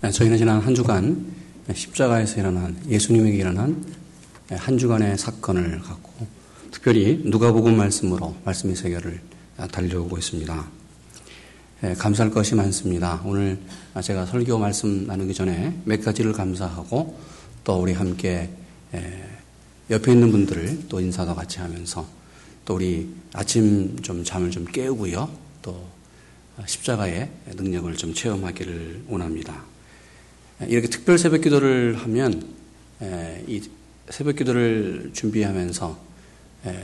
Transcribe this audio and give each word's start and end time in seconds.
네, 0.00 0.12
저희는 0.12 0.38
지난 0.38 0.60
한 0.60 0.76
주간 0.76 1.26
십자가에서 1.74 2.38
일어난 2.38 2.80
예수님에게 2.88 3.36
일어난 3.36 3.84
한 4.48 4.78
주간의 4.78 5.18
사건을 5.18 5.80
갖고 5.80 6.24
특별히 6.70 7.20
누가복음 7.24 7.76
말씀으로 7.76 8.36
말씀의 8.44 8.76
세계를 8.76 9.20
달려오고 9.72 10.16
있습니다. 10.16 10.68
네, 11.80 11.94
감사할 11.94 12.30
것이 12.32 12.54
많습니다. 12.54 13.20
오늘 13.24 13.58
제가 14.00 14.24
설교 14.26 14.56
말씀 14.60 15.04
나누기 15.08 15.34
전에 15.34 15.76
몇 15.84 16.00
가지를 16.04 16.32
감사하고 16.32 17.18
또 17.64 17.82
우리 17.82 17.92
함께 17.92 18.50
옆에 19.90 20.12
있는 20.12 20.30
분들을 20.30 20.84
또 20.88 21.00
인사도 21.00 21.34
같이 21.34 21.58
하면서 21.58 22.06
또 22.64 22.76
우리 22.76 23.12
아침 23.32 24.00
좀 24.00 24.22
잠을 24.22 24.52
좀 24.52 24.64
깨우고요. 24.64 25.28
또 25.60 25.88
십자가의 26.64 27.30
능력을 27.56 27.96
좀 27.96 28.14
체험하기를 28.14 29.06
원합니다. 29.08 29.66
이렇게 30.66 30.88
특별 30.88 31.18
새벽 31.18 31.42
기도를 31.42 31.96
하면 31.98 32.42
이 33.46 33.62
새벽 34.10 34.36
기도를 34.36 35.10
준비하면서 35.12 35.98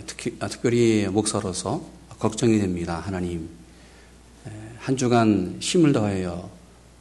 특히, 0.06 0.36
아, 0.38 0.46
특별히 0.46 1.08
목사로서 1.10 1.84
걱정이 2.20 2.58
됩니다. 2.60 3.00
하나님 3.04 3.48
한 4.78 4.96
주간 4.96 5.56
힘을 5.60 5.92
더하여 5.92 6.50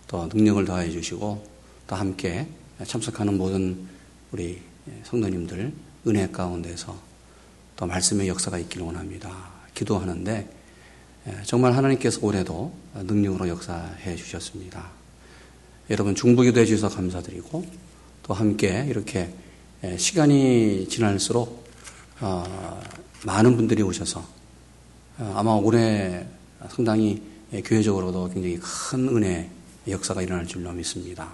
또 0.08 0.28
능력을 0.34 0.66
더하여 0.66 0.90
주시고 0.90 1.46
또 1.86 1.96
함께 1.96 2.48
참석하는 2.84 3.38
모든 3.38 3.88
우리 4.32 4.60
성도님들 5.04 5.72
은혜 6.08 6.28
가운데서 6.28 7.00
또 7.76 7.86
말씀의 7.86 8.28
역사가 8.28 8.58
있기를 8.58 8.86
원합니다. 8.86 9.52
기도하는데 9.76 10.50
정말 11.46 11.76
하나님께서 11.76 12.20
올해도 12.24 12.74
능력으로 12.96 13.48
역사해 13.48 14.16
주셨습니다. 14.16 15.03
여러분 15.90 16.16
중보기도 16.16 16.62
해주셔서 16.62 16.96
감사드리고 16.96 17.66
또 18.24 18.34
함께 18.34 18.86
이렇게 18.88 19.30
시간이 19.98 20.88
지날수록 20.88 21.68
어, 22.22 22.82
많은 23.26 23.58
분들이 23.58 23.84
오셔서 23.84 24.24
어, 25.18 25.34
아마 25.36 25.52
올해 25.52 26.26
상당히 26.70 27.22
교회적으로도 27.66 28.30
굉장히 28.30 28.58
큰 28.62 29.10
은혜 29.10 29.50
역사가 29.86 30.22
일어날 30.22 30.48
줄로 30.48 30.72
믿습니다. 30.72 31.30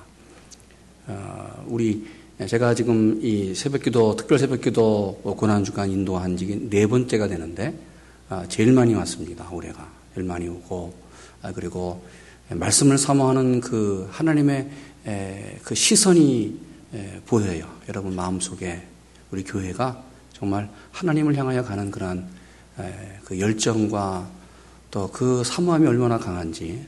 어, 1.05 1.65
우리 1.67 2.07
제가 2.47 2.73
지금 2.73 3.19
이 3.21 3.53
새벽기도 3.53 4.15
특별 4.15 4.39
새벽기도 4.39 5.35
고난 5.37 5.63
주간 5.63 5.91
인도한 5.91 6.37
지네 6.37 6.87
번째가 6.87 7.27
되는데 7.27 7.77
제일 8.47 8.71
많이 8.71 8.95
왔습니다. 8.95 9.47
올해가 9.51 9.91
제일 10.15 10.25
많이 10.25 10.47
오고 10.47 10.93
아, 11.41 11.51
그리고 11.51 12.01
말씀을 12.49 12.97
사모하는 12.97 13.61
그 13.61 14.09
하나님의 14.11 14.69
그 15.63 15.75
시선이 15.75 16.59
보여요. 17.25 17.67
여러분 17.87 18.15
마음속에 18.15 18.81
우리 19.31 19.43
교회가 19.43 20.03
정말 20.33 20.69
하나님을 20.91 21.35
향하여 21.35 21.63
가는 21.63 21.91
그러한 21.91 22.27
그 23.25 23.39
열정과 23.39 24.29
또 24.91 25.09
그 25.13 25.43
사모함이 25.43 25.85
얼마나 25.87 26.17
강한지 26.17 26.85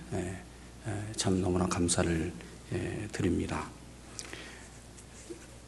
참 1.15 1.41
너무나 1.41 1.67
감사를 1.67 2.33
드립니다. 3.11 3.69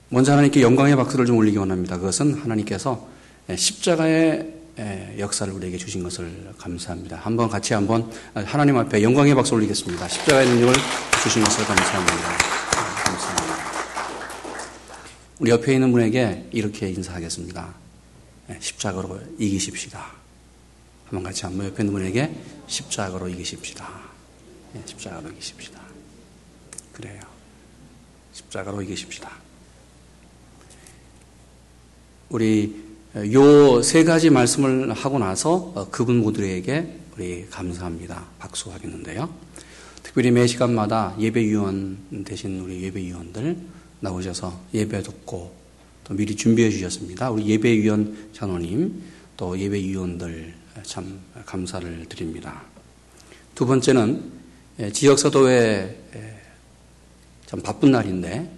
먼저 0.10 0.32
하나님께 0.32 0.62
영광의 0.62 0.96
박수를 0.96 1.26
좀 1.26 1.38
올리기 1.38 1.58
원합니다. 1.58 1.98
그것은 1.98 2.34
하나님께서 2.36 3.08
십자가의 3.56 4.16
예, 4.16 4.53
역사를 5.20 5.54
우리에게 5.54 5.78
주신 5.78 6.02
것을 6.04 6.54
감사합니다. 6.58 7.18
한번 7.18 7.50
같이 7.50 7.74
한번 7.74 8.12
하나님 8.34 8.78
앞에 8.78 9.04
영광의 9.04 9.36
박수 9.36 9.54
올리겠습니다. 9.54 10.08
십자가의 10.08 10.48
능력을 10.48 10.74
주신 11.22 11.44
것을 11.44 11.66
감사합니다. 11.66 12.34
예, 12.34 13.04
감사합니다. 13.04 13.58
우리 15.40 15.52
옆에 15.52 15.74
있는 15.74 15.92
분에게 15.92 16.50
이렇게 16.52 16.90
인사하겠습니다. 16.90 17.74
예, 18.50 18.58
십자가로 18.60 19.20
이기십시다. 19.38 20.12
한번 21.06 21.24
같이 21.24 21.46
한번 21.46 21.68
옆에 21.68 21.84
있는 21.84 21.94
분에게 21.94 22.36
십자가로 22.66 23.30
이기십시다. 23.30 23.88
십자가로 24.86 25.30
이기십시다. 25.30 25.80
그래요. 26.94 27.22
십자가로 28.34 28.82
이기십시다. 28.82 29.30
우리 32.30 32.93
요 33.16 33.82
세 33.84 34.04
가지 34.04 34.32
말씀을 34.32 34.92
하고 34.92 35.20
나서 35.20 35.72
어, 35.76 35.88
그분 35.92 36.18
모두에게 36.18 36.98
우리 37.16 37.46
감사합니다. 37.48 38.26
박수하겠는데요. 38.40 39.30
특별히 40.02 40.32
매 40.32 40.48
시간마다 40.48 41.16
예배위원 41.20 42.24
되신 42.26 42.60
우리 42.62 42.82
예배위원들 42.84 43.56
나오셔서 44.00 44.60
예배 44.74 45.04
듣고 45.04 45.54
또 46.04 46.14
미리 46.16 46.36
준비해 46.36 46.72
주셨습니다. 46.72 47.30
우리 47.30 47.46
예배위원 47.50 48.30
장로님 48.34 49.04
또 49.38 49.60
예배위원들 49.60 50.54
참 50.82 51.20
감사를 51.46 52.08
드립니다. 52.10 52.64
두 53.54 53.68
번째는 53.68 54.32
예, 54.80 54.92
지역사도회 54.92 56.00
참 57.46 57.62
바쁜 57.62 57.92
날인데 57.92 58.52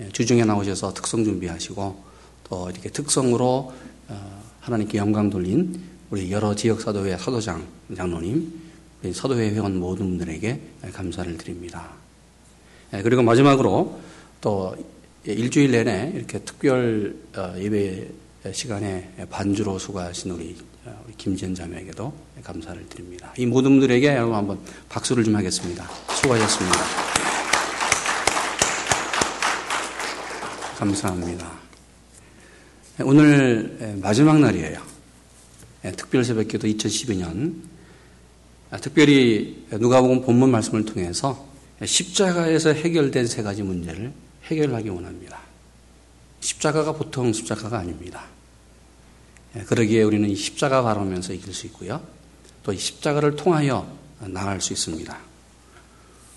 예, 0.00 0.08
주중에 0.08 0.44
나오셔서 0.44 0.94
특성 0.94 1.22
준비하시고 1.22 2.04
또 2.48 2.70
이렇게 2.70 2.88
특성으로 2.90 3.46
어, 3.46 3.89
하나님께 4.60 4.98
영광 4.98 5.30
돌린 5.30 5.80
우리 6.10 6.30
여러 6.30 6.54
지역 6.54 6.80
사도회 6.80 7.16
사도장 7.16 7.66
장로님, 7.96 8.52
우리 9.02 9.12
사도회 9.12 9.50
회원 9.50 9.78
모든 9.78 10.08
분들에게 10.08 10.60
감사를 10.92 11.36
드립니다. 11.36 11.90
예, 12.92 13.02
그리고 13.02 13.22
마지막으로 13.22 14.00
또 14.40 14.76
일주일 15.24 15.70
내내 15.70 16.12
이렇게 16.14 16.40
특별 16.40 17.14
어, 17.36 17.54
예배 17.58 18.08
시간에 18.52 19.10
반주로 19.30 19.78
수고하신 19.78 20.30
우리, 20.32 20.56
어, 20.86 21.04
김지현 21.16 21.54
자매에게도 21.54 22.12
감사를 22.42 22.88
드립니다. 22.88 23.32
이 23.36 23.46
모든 23.46 23.72
분들에게 23.72 24.08
여러분 24.08 24.34
한번 24.34 24.58
박수를 24.88 25.24
좀 25.24 25.36
하겠습니다. 25.36 25.88
수고하셨습니다. 26.14 26.78
감사합니다. 30.78 31.69
오늘 33.04 33.98
마지막 34.02 34.38
날이에요. 34.40 34.80
특별 35.96 36.24
새벽기도 36.24 36.66
2012년. 36.66 37.62
아, 38.70 38.76
특별히 38.78 39.66
누가복음 39.70 40.22
본문 40.22 40.50
말씀을 40.50 40.84
통해서 40.84 41.48
십자가에서 41.84 42.72
해결된 42.72 43.26
세 43.26 43.42
가지 43.42 43.62
문제를 43.62 44.12
해결하기 44.44 44.88
원합니다. 44.90 45.40
십자가가 46.40 46.92
보통 46.92 47.32
십자가가 47.32 47.78
아닙니다. 47.78 48.24
그러기에 49.66 50.02
우리는 50.02 50.34
십자가 50.34 50.82
바라면서 50.82 51.32
이길 51.32 51.52
수 51.54 51.66
있고요. 51.66 52.00
또 52.62 52.72
이 52.72 52.78
십자가를 52.78 53.36
통하여 53.36 53.90
나갈 54.20 54.60
수 54.60 54.72
있습니다. 54.72 55.16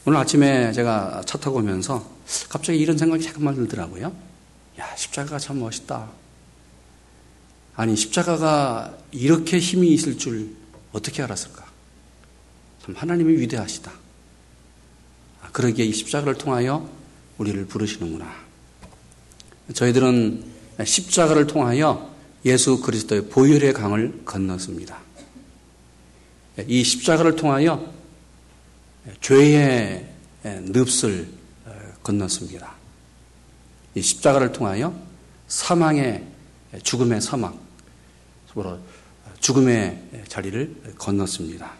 오늘 0.05 0.17
아침에 0.19 0.71
제가 0.71 1.21
차 1.25 1.37
타고 1.37 1.57
오면서 1.57 2.09
갑자기 2.49 2.79
이런 2.79 2.97
생각이 2.97 3.23
잠깐만 3.23 3.55
들더라고요. 3.55 4.13
야, 4.79 4.95
십자가가 4.95 5.37
참 5.39 5.59
멋있다. 5.59 6.22
아니, 7.75 7.95
십자가가 7.95 8.97
이렇게 9.11 9.59
힘이 9.59 9.93
있을 9.93 10.17
줄 10.17 10.55
어떻게 10.91 11.23
알았을까? 11.23 11.65
참 12.83 12.95
하나님이 12.95 13.33
위대하시다. 13.39 13.91
아, 15.41 15.51
그러기에 15.51 15.85
이 15.85 15.93
십자가를 15.93 16.35
통하여 16.35 16.89
우리를 17.37 17.65
부르시는구나. 17.65 18.31
저희들은 19.73 20.43
십자가를 20.83 21.47
통하여 21.47 22.13
예수 22.45 22.81
그리스도의 22.81 23.29
보혈의 23.29 23.73
강을 23.73 24.21
건넜습니다. 24.25 24.99
이 26.67 26.83
십자가를 26.83 27.35
통하여 27.35 27.91
죄의 29.21 30.07
늪을 30.43 31.29
건넜습니다. 32.03 32.75
이 33.95 34.01
십자가를 34.01 34.51
통하여 34.51 34.93
사망의 35.47 36.32
죽음의 36.81 37.21
사막, 37.21 37.59
서로 38.51 38.79
죽음의 39.39 40.25
자리를 40.27 40.93
건넜습니다. 40.97 41.73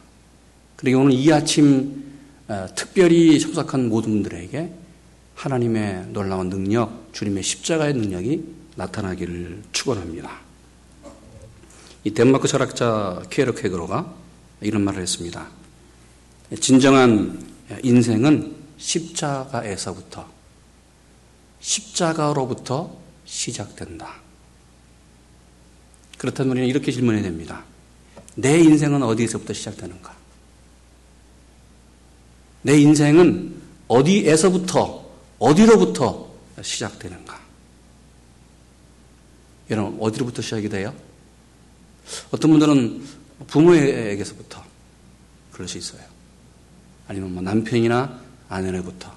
그리고 0.75 0.99
오늘 0.99 1.13
이 1.13 1.31
아침 1.31 2.11
어, 2.47 2.67
특별히 2.75 3.39
참석한 3.39 3.87
모든 3.87 4.11
분들에게 4.11 4.73
하나님의 5.35 6.07
놀라운 6.11 6.49
능력, 6.49 7.09
주님의 7.13 7.41
십자가의 7.41 7.93
능력이 7.93 8.43
나타나기를 8.75 9.63
축원합니다. 9.71 10.41
이 12.03 12.11
덴마크 12.11 12.47
철학자 12.47 13.23
케르 13.29 13.53
케그로가 13.53 14.13
이런 14.61 14.83
말을 14.83 15.01
했습니다. 15.01 15.47
진정한 16.59 17.41
인생은 17.81 18.55
십자가에서부터 18.77 20.29
십자가로부터 21.61 22.97
시작된다. 23.25 24.22
그렇다면 26.23 26.51
우리는 26.51 26.69
이렇게 26.69 26.89
질문해야 26.89 27.21
됩니다. 27.21 27.65
내 28.35 28.57
인생은 28.57 29.03
어디에서부터 29.03 29.51
시작되는가? 29.51 30.15
내 32.61 32.79
인생은 32.79 33.61
어디에서부터, 33.89 35.05
어디로부터 35.37 36.31
시작되는가? 36.61 37.41
여러분, 39.69 39.97
어디로부터 39.99 40.41
시작이 40.41 40.69
돼요? 40.69 40.95
어떤 42.31 42.51
분들은 42.51 43.05
부모에게서부터 43.47 44.63
그럴 45.51 45.67
수 45.67 45.77
있어요. 45.77 46.03
아니면 47.09 47.33
뭐 47.33 47.43
남편이나 47.43 48.17
아내로부터. 48.47 49.13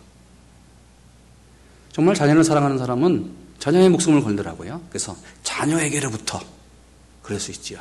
정말 1.92 2.16
자녀를 2.16 2.42
사랑하는 2.42 2.78
사람은 2.78 3.30
자녀의 3.60 3.90
목숨을 3.90 4.24
걸더라고요. 4.24 4.82
그래서 4.88 5.16
자녀에게로부터 5.44 6.55
그럴 7.26 7.40
수 7.40 7.50
있지요. 7.50 7.81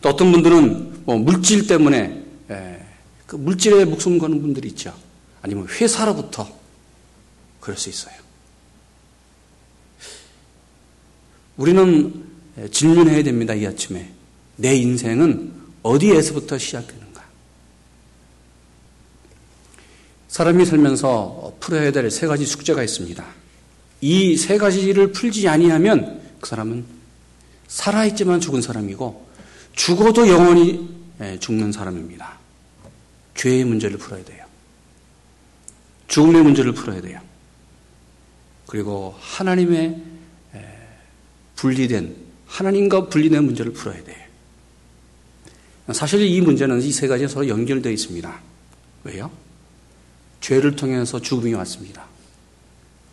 또 0.00 0.08
어떤 0.08 0.32
분들은 0.32 1.04
뭐 1.04 1.18
물질 1.18 1.66
때문에 1.66 2.24
예, 2.50 2.86
그 3.26 3.36
물질에 3.36 3.84
목숨 3.84 4.18
거는 4.18 4.40
분들이 4.40 4.68
있죠. 4.68 4.94
아니면 5.42 5.68
회사로부터 5.68 6.48
그럴 7.60 7.76
수 7.76 7.90
있어요. 7.90 8.14
우리는 11.58 12.24
질문해야 12.70 13.22
됩니다. 13.22 13.52
이 13.52 13.66
아침에 13.66 14.10
내 14.56 14.74
인생은 14.74 15.52
어디에서부터 15.82 16.56
시작되는가? 16.56 17.22
사람이 20.28 20.64
살면서 20.64 21.56
풀어야 21.60 21.92
될 21.92 22.10
세 22.10 22.26
가지 22.26 22.46
숙제가 22.46 22.82
있습니다. 22.82 23.22
이 24.00 24.34
세 24.38 24.56
가지를 24.56 25.12
풀지 25.12 25.46
아니하면 25.46 26.22
그 26.40 26.48
사람은 26.48 27.01
살아있지만 27.72 28.40
죽은 28.40 28.60
사람이고 28.60 29.28
죽어도 29.74 30.28
영원히 30.28 30.90
예, 31.22 31.38
죽는 31.38 31.72
사람입니다. 31.72 32.38
죄의 33.34 33.64
문제를 33.64 33.96
풀어야 33.96 34.22
돼요. 34.24 34.44
죽음의 36.08 36.42
문제를 36.42 36.72
풀어야 36.72 37.00
돼요. 37.00 37.20
그리고 38.66 39.16
하나님의 39.20 40.02
예, 40.54 40.78
분리된 41.56 42.14
하나님과 42.46 43.08
분리된 43.08 43.42
문제를 43.44 43.72
풀어야 43.72 44.04
돼요. 44.04 44.22
사실 45.92 46.20
이 46.20 46.40
문제는 46.42 46.80
이 46.82 46.92
세 46.92 47.08
가지가 47.08 47.28
서로 47.28 47.48
연결되어 47.48 47.90
있습니다. 47.90 48.40
왜요? 49.04 49.30
죄를 50.42 50.76
통해서 50.76 51.20
죽음이 51.20 51.54
왔습니다. 51.54 52.04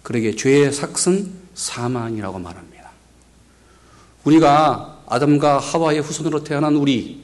그러게 0.03 0.35
죄의 0.35 0.73
삭은 0.73 1.31
사망이라고 1.55 2.39
말합니다. 2.39 2.78
우리가 4.29 5.03
아담과 5.07 5.57
하와의 5.57 6.01
후손으로 6.01 6.43
태어난 6.43 6.75
우리, 6.75 7.21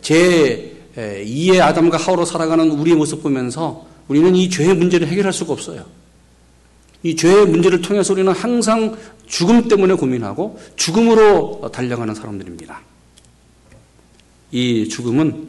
제 0.00 0.76
2의 0.96 1.60
아담과 1.60 1.98
하와로 1.98 2.24
살아가는 2.24 2.70
우리의 2.70 2.96
모습 2.96 3.22
보면서 3.22 3.86
우리는 4.08 4.34
이 4.34 4.50
죄의 4.50 4.74
문제를 4.74 5.06
해결할 5.08 5.32
수가 5.32 5.52
없어요. 5.52 5.86
이 7.02 7.14
죄의 7.16 7.46
문제를 7.46 7.80
통해서 7.82 8.12
우리는 8.12 8.32
항상 8.32 8.96
죽음 9.26 9.68
때문에 9.68 9.94
고민하고 9.94 10.58
죽음으로 10.76 11.70
달려가는 11.72 12.14
사람들입니다. 12.14 12.80
이 14.52 14.88
죽음은 14.88 15.48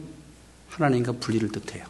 하나님과 0.68 1.12
분리를 1.12 1.48
뜻해요. 1.50 1.86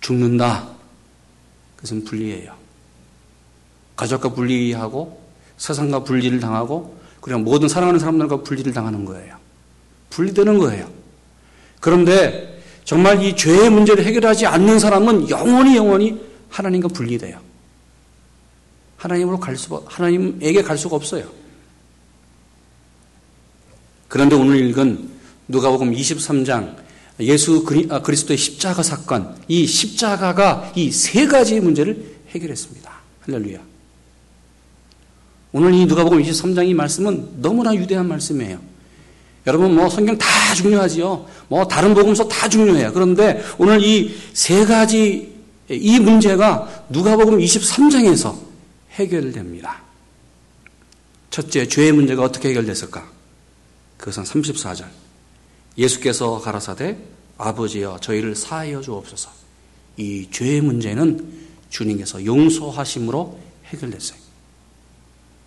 죽는다. 0.00 0.68
그것은 1.76 2.04
분리예요. 2.04 2.54
가족과 3.96 4.34
분리하고 4.34 5.25
세상과 5.58 6.04
분리를 6.04 6.38
당하고 6.40 6.96
그냥 7.20 7.42
모든 7.42 7.68
사랑하는 7.68 7.98
사람들과 7.98 8.42
분리를 8.42 8.72
당하는 8.72 9.04
거예요. 9.04 9.36
분리되는 10.10 10.58
거예요. 10.58 10.88
그런데 11.80 12.60
정말 12.84 13.22
이 13.22 13.34
죄의 13.36 13.70
문제를 13.70 14.04
해결하지 14.04 14.46
않는 14.46 14.78
사람은 14.78 15.28
영원히 15.28 15.76
영원히 15.76 16.20
하나님과 16.48 16.88
분리돼요. 16.88 17.40
하나님으로 18.96 19.38
갈 19.38 19.56
수, 19.56 19.82
하나님에게 19.86 20.62
갈 20.62 20.78
수가 20.78 20.96
없어요. 20.96 21.28
그런데 24.08 24.36
오늘 24.36 24.56
읽은 24.68 25.10
누가복음 25.48 25.92
23장 25.92 26.76
예수 27.20 27.64
아, 27.90 28.02
그리스도의 28.02 28.36
십자가 28.36 28.82
사건, 28.82 29.36
이 29.48 29.66
십자가가 29.66 30.72
이 30.76 30.90
세 30.90 31.26
가지 31.26 31.60
문제를 31.60 32.16
해결했습니다. 32.30 32.92
할렐루야. 33.22 33.75
오늘 35.52 35.74
이 35.74 35.86
누가복음 35.86 36.22
23장 36.22 36.68
이 36.68 36.74
말씀은 36.74 37.40
너무나 37.40 37.74
유대한 37.74 38.08
말씀이에요. 38.08 38.60
여러분 39.46 39.74
뭐 39.74 39.88
성경 39.88 40.18
다 40.18 40.26
중요하지요. 40.54 41.26
뭐 41.48 41.66
다른 41.68 41.94
복음서 41.94 42.26
다 42.28 42.48
중요해요. 42.48 42.92
그런데 42.92 43.42
오늘 43.58 43.80
이 43.82 44.14
세 44.34 44.64
가지 44.64 45.34
이 45.70 45.98
문제가 45.98 46.84
누가복음 46.90 47.38
23장에서 47.38 48.36
해결됩니다. 48.92 49.82
첫째, 51.30 51.66
죄의 51.68 51.92
문제가 51.92 52.22
어떻게 52.22 52.50
해결됐을까? 52.50 53.04
그것은 53.98 54.22
34절. 54.22 54.86
예수께서 55.76 56.40
가라사대 56.40 56.96
아버지여 57.36 57.98
저희를 58.00 58.34
사하여 58.34 58.80
주옵소서. 58.80 59.30
이 59.98 60.28
죄의 60.30 60.60
문제는 60.62 61.46
주님께서 61.70 62.24
용서하심으로 62.24 63.38
해결됐어요. 63.66 64.25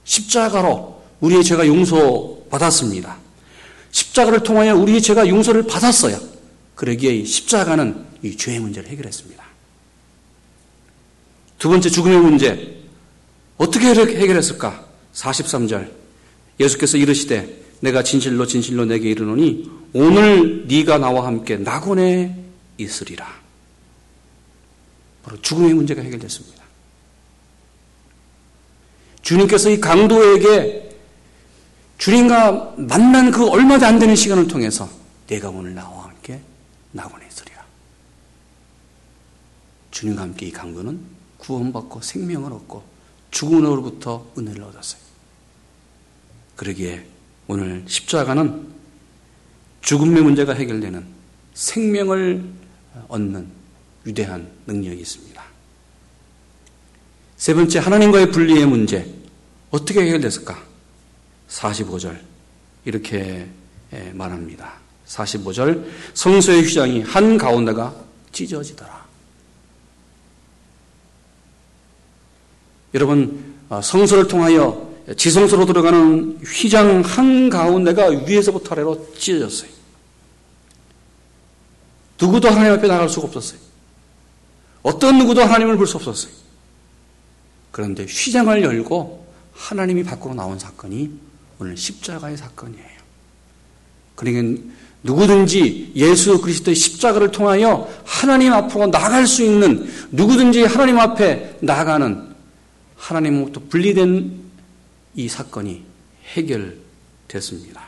십자가로 0.09 1.03
우리의 1.19 1.43
죄가 1.43 1.67
용서받았습니다. 1.67 3.17
십자가를 3.91 4.41
통하여 4.41 4.75
우리의 4.75 5.01
죄가 5.01 5.27
용서를 5.27 5.67
받았어요. 5.67 6.19
그러기에 6.73 7.23
십자가는 7.23 8.05
이 8.23 8.35
죄의 8.35 8.59
문제를 8.59 8.89
해결했습니다. 8.89 9.43
두 11.59 11.69
번째 11.69 11.89
죽음의 11.89 12.17
문제. 12.19 12.79
어떻게 13.57 13.87
해결했을까? 13.89 14.83
43절. 15.13 15.91
예수께서 16.59 16.97
이르시되 16.97 17.61
내가 17.81 18.01
진실로 18.01 18.47
진실로 18.47 18.85
내게 18.85 19.11
이르노니 19.11 19.69
오늘 19.93 20.65
네가 20.67 20.97
나와 20.97 21.27
함께 21.27 21.57
낙원에 21.57 22.35
있으리라. 22.77 23.27
바로 25.23 25.39
죽음의 25.41 25.73
문제가 25.73 26.01
해결됐습니다. 26.01 26.58
주님께서 29.21 29.69
이 29.69 29.79
강도에게 29.79 30.97
주님과 31.97 32.75
만난 32.77 33.31
그 33.31 33.47
얼마도 33.47 33.85
안 33.85 33.99
되는 33.99 34.15
시간을 34.15 34.47
통해서 34.47 34.89
내가 35.27 35.49
오늘 35.49 35.75
나와 35.75 36.05
함께 36.05 36.39
낙원에 36.91 37.27
있으리라. 37.27 37.63
주님과 39.91 40.21
함께 40.21 40.47
이 40.47 40.51
강도는 40.51 40.99
구원받고 41.37 42.01
생명을 42.01 42.53
얻고 42.53 42.83
죽음으로부터 43.31 44.25
은혜를 44.37 44.63
얻었어요. 44.63 45.01
그러기에 46.55 47.05
오늘 47.47 47.83
십자가는 47.87 48.67
죽음의 49.81 50.23
문제가 50.23 50.53
해결되는 50.53 51.05
생명을 51.53 52.43
얻는 53.07 53.47
위대한 54.03 54.49
능력이 54.67 55.01
있습니다. 55.01 55.38
세 57.39 57.53
번째, 57.53 57.79
하나님과의 57.79 58.31
분리의 58.31 58.65
문제. 58.65 59.09
어떻게 59.71 60.01
해결됐을까? 60.01 60.61
45절. 61.49 62.19
이렇게 62.83 63.47
말합니다. 64.11 64.73
45절. 65.07 65.85
성소의 66.13 66.63
휘장이 66.63 67.01
한 67.03 67.37
가운데가 67.37 67.95
찢어지더라. 68.33 69.07
여러분, 72.93 73.55
어, 73.69 73.81
성소를 73.81 74.27
통하여 74.27 74.89
지성소로 75.15 75.65
들어가는 75.65 76.39
휘장 76.43 77.01
한 77.01 77.49
가운데가 77.49 78.07
위에서부터 78.27 78.73
아래로 78.75 79.13
찢어졌어요. 79.17 79.69
누구도 82.19 82.49
하나님 82.49 82.73
앞에 82.73 82.87
나갈 82.87 83.07
수가 83.07 83.27
없었어요. 83.27 83.59
어떤 84.83 85.19
누구도 85.19 85.41
하나님을 85.41 85.77
볼 85.77 85.87
수 85.87 85.95
없었어요. 85.95 86.48
그런데 87.71 88.05
휘장을 88.05 88.61
열고 88.61 89.27
하나님이 89.53 90.03
밖으로 90.03 90.33
나온 90.33 90.57
사건이 90.57 91.11
오늘 91.59 91.77
십자가의 91.77 92.37
사건이에요. 92.37 92.99
그러니까 94.15 94.63
누구든지 95.03 95.93
예수 95.95 96.41
그리스도의 96.41 96.75
십자가를 96.75 97.31
통하여 97.31 97.89
하나님 98.05 98.51
앞으로 98.53 98.87
나갈 98.91 99.25
수 99.25 99.43
있는 99.43 99.89
누구든지 100.11 100.63
하나님 100.63 100.99
앞에 100.99 101.57
나가는 101.61 102.35
하나님으로부터 102.97 103.61
분리된 103.69 104.39
이 105.15 105.29
사건이 105.29 105.83
해결됐습니다. 106.33 107.87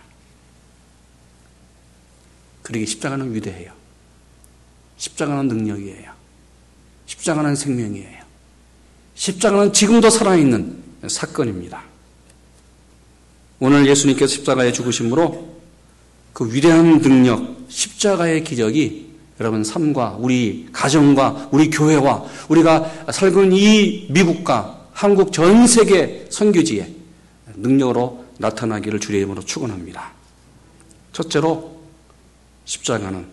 그러기 2.62 2.86
십자가는 2.86 3.34
위대해요. 3.34 3.74
십자가는 4.98 5.48
능력이에요. 5.48 6.12
십자가는 7.08 7.56
생명이에요. 7.56 8.21
십자가는 9.22 9.72
지금도 9.72 10.10
살아있는 10.10 10.82
사건입니다. 11.08 11.84
오늘 13.60 13.86
예수님께서 13.86 14.34
십자가에 14.34 14.72
죽으심으로 14.72 15.58
그 16.34 16.52
위대한 16.52 17.00
능력, 17.02 17.56
십자가의 17.70 18.44
기적이 18.44 19.12
여러분 19.40 19.64
삶과 19.64 20.18
우리 20.20 20.68
가정과 20.74 21.50
우리 21.52 21.70
교회와 21.70 22.26
우리가 22.50 23.12
살고 23.12 23.44
있는 23.44 23.58
이 23.58 24.08
미국과 24.10 24.88
한국 24.92 25.32
전 25.32 25.68
세계 25.68 26.26
선교지에 26.32 26.92
능력으로 27.58 28.26
나타나기를 28.40 29.00
주의 29.00 29.20
이름으로 29.20 29.44
축원합니다. 29.44 30.14
첫째로 31.14 31.80
십자가는 32.66 33.28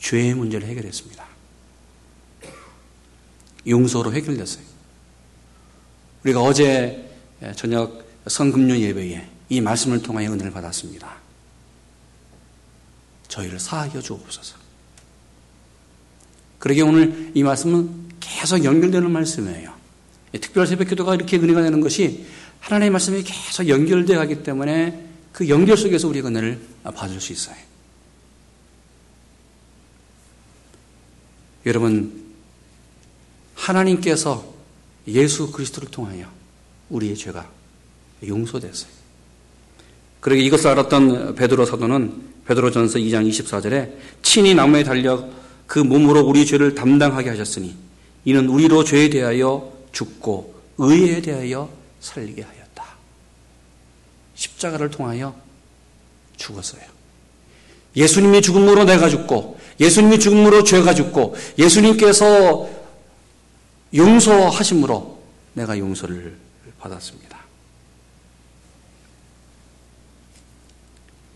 죄의 0.00 0.34
문제를 0.34 0.66
해결했습니다. 0.66 1.24
용서로 3.68 4.12
해결됐어요. 4.12 4.69
우리가 6.24 6.42
어제 6.42 7.10
저녁 7.56 8.04
성금요 8.26 8.76
예배에 8.76 9.26
이 9.48 9.60
말씀을 9.60 10.02
통하여 10.02 10.32
은혜를 10.32 10.50
받았습니다. 10.50 11.16
저희를 13.28 13.58
사하여 13.58 14.00
주옵소서. 14.00 14.56
그러게 16.58 16.82
오늘 16.82 17.30
이 17.34 17.42
말씀은 17.42 18.10
계속 18.20 18.64
연결되는 18.64 19.10
말씀이에요. 19.10 19.72
특별 20.40 20.66
새벽 20.66 20.88
기도가 20.88 21.14
이렇게 21.14 21.38
은혜가 21.38 21.62
되는 21.62 21.80
것이 21.80 22.26
하나님의 22.60 22.90
말씀이 22.90 23.22
계속 23.22 23.68
연결되어 23.68 24.18
가기 24.18 24.42
때문에 24.42 25.08
그 25.32 25.48
연결 25.48 25.76
속에서 25.76 26.06
우리가 26.08 26.28
은혜를 26.28 26.60
받을 26.94 27.20
수 27.20 27.32
있어요. 27.32 27.56
여러분, 31.66 32.34
하나님께서 33.54 34.49
예수 35.12 35.50
그리스도를 35.50 35.90
통하여 35.90 36.26
우리의 36.88 37.16
죄가 37.16 37.48
용서됐어요. 38.26 38.90
그러게 40.20 40.42
이것을 40.42 40.68
알았던 40.68 41.34
베드로 41.34 41.64
사도는 41.64 42.30
베드로전서 42.46 42.98
2장 42.98 43.28
24절에 43.28 43.92
친히 44.22 44.54
나무에 44.54 44.82
달려 44.82 45.28
그 45.66 45.78
몸으로 45.78 46.20
우리 46.20 46.44
죄를 46.44 46.74
담당하게 46.74 47.30
하셨으니 47.30 47.74
이는 48.24 48.48
우리로 48.48 48.84
죄에 48.84 49.08
대하여 49.08 49.72
죽고 49.92 50.54
의에 50.78 51.22
대하여 51.22 51.70
살리게 52.00 52.42
하였다. 52.42 52.84
십자가를 54.34 54.90
통하여 54.90 55.34
죽었어요. 56.36 56.82
예수님의 57.96 58.42
죽음으로 58.42 58.84
내가 58.84 59.08
죽고 59.08 59.58
예수님의 59.78 60.20
죽음으로 60.20 60.64
죄가 60.64 60.94
죽고 60.94 61.36
예수님께서 61.58 62.79
용서하심으로 63.94 65.20
내가 65.54 65.78
용서를 65.78 66.36
받았습니다. 66.78 67.38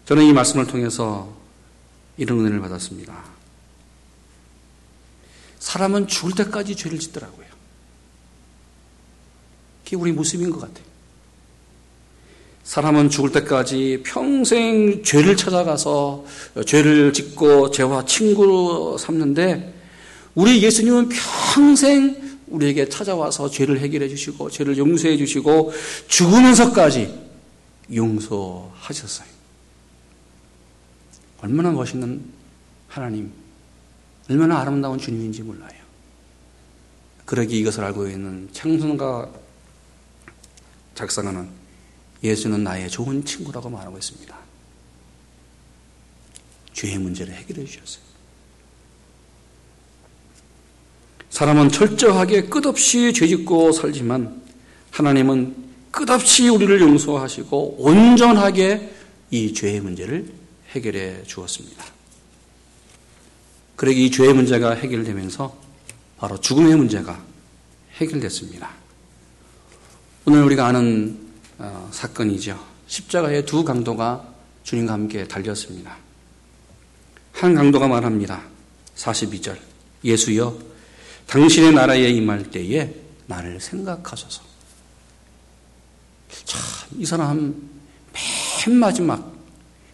저는 0.06 0.25
이 0.25 0.32
말씀을 0.32 0.66
통해서 0.66 1.32
이런 2.16 2.40
은혜를 2.40 2.61
받았습니다. 2.61 3.25
사람은 5.58 6.06
죽을 6.06 6.34
때까지 6.44 6.76
죄를 6.76 6.99
짓더라고요. 6.99 7.46
그게 9.82 9.96
우리 9.96 10.12
모습인 10.12 10.50
것 10.50 10.61
같아요. 10.61 10.84
사람은 12.64 13.11
죽을 13.11 13.32
때까지 13.32 14.02
평생 14.04 15.02
죄를 15.02 15.37
찾아가서 15.37 16.25
죄를 16.66 17.12
짓고 17.12 17.70
죄와 17.70 18.04
친구로 18.06 18.96
삼는데 18.96 19.75
우리 20.34 20.62
예수님은 20.62 21.11
평생 21.54 22.24
우리에게 22.48 22.88
찾아와서 22.88 23.50
죄를 23.50 23.80
해결해 23.80 24.08
주시고 24.08 24.50
죄를 24.50 24.76
용서해 24.76 25.16
주시고 25.16 25.72
죽으면서까지 26.08 27.24
용서하셨어요. 27.94 29.28
얼마나 31.40 31.70
멋있는 31.70 32.24
하나님, 32.88 33.32
얼마나 34.30 34.60
아름다운 34.60 34.98
주님인지 34.98 35.42
몰라요. 35.42 35.84
그러기 37.24 37.58
이것을 37.58 37.84
알고 37.84 38.08
있는 38.08 38.48
창선가 38.52 39.30
작성하는 40.94 41.48
예수는 42.22 42.64
나의 42.64 42.88
좋은 42.88 43.24
친구라고 43.24 43.68
말하고 43.68 43.98
있습니다. 43.98 44.34
죄의 46.72 46.98
문제를 46.98 47.34
해결해 47.34 47.64
주셨어요. 47.64 48.03
사람은 51.34 51.70
철저하게 51.70 52.42
끝없이 52.42 53.12
죄짓고 53.12 53.72
살지만 53.72 54.40
하나님은 54.92 55.56
끝없이 55.90 56.48
우리를 56.48 56.80
용서하시고 56.80 57.74
온전하게 57.80 58.94
이 59.32 59.52
죄의 59.52 59.80
문제를 59.80 60.32
해결해 60.70 61.24
주었습니다. 61.24 61.84
그러기 63.74 64.06
이 64.06 64.10
죄의 64.12 64.32
문제가 64.32 64.76
해결되면서 64.76 65.58
바로 66.18 66.38
죽음의 66.38 66.76
문제가 66.76 67.20
해결됐습니다. 67.96 68.70
오늘 70.26 70.44
우리가 70.44 70.68
아는 70.68 71.18
어, 71.58 71.88
사건이죠. 71.90 72.64
십자가의 72.86 73.44
두 73.44 73.64
강도가 73.64 74.32
주님과 74.62 74.92
함께 74.92 75.26
달렸습니다. 75.26 75.96
한 77.32 77.56
강도가 77.56 77.88
말합니다. 77.88 78.40
42절. 78.94 79.58
예수여, 80.04 80.74
당신의 81.26 81.73
나라에 81.73 82.11
임할 82.11 82.50
때에 82.50 82.95
나를 83.26 83.61
생각하소서. 83.61 84.43
참, 86.45 86.61
이 86.99 87.07
사람 87.07 87.54
맨 88.66 88.76
마지막 88.76 89.35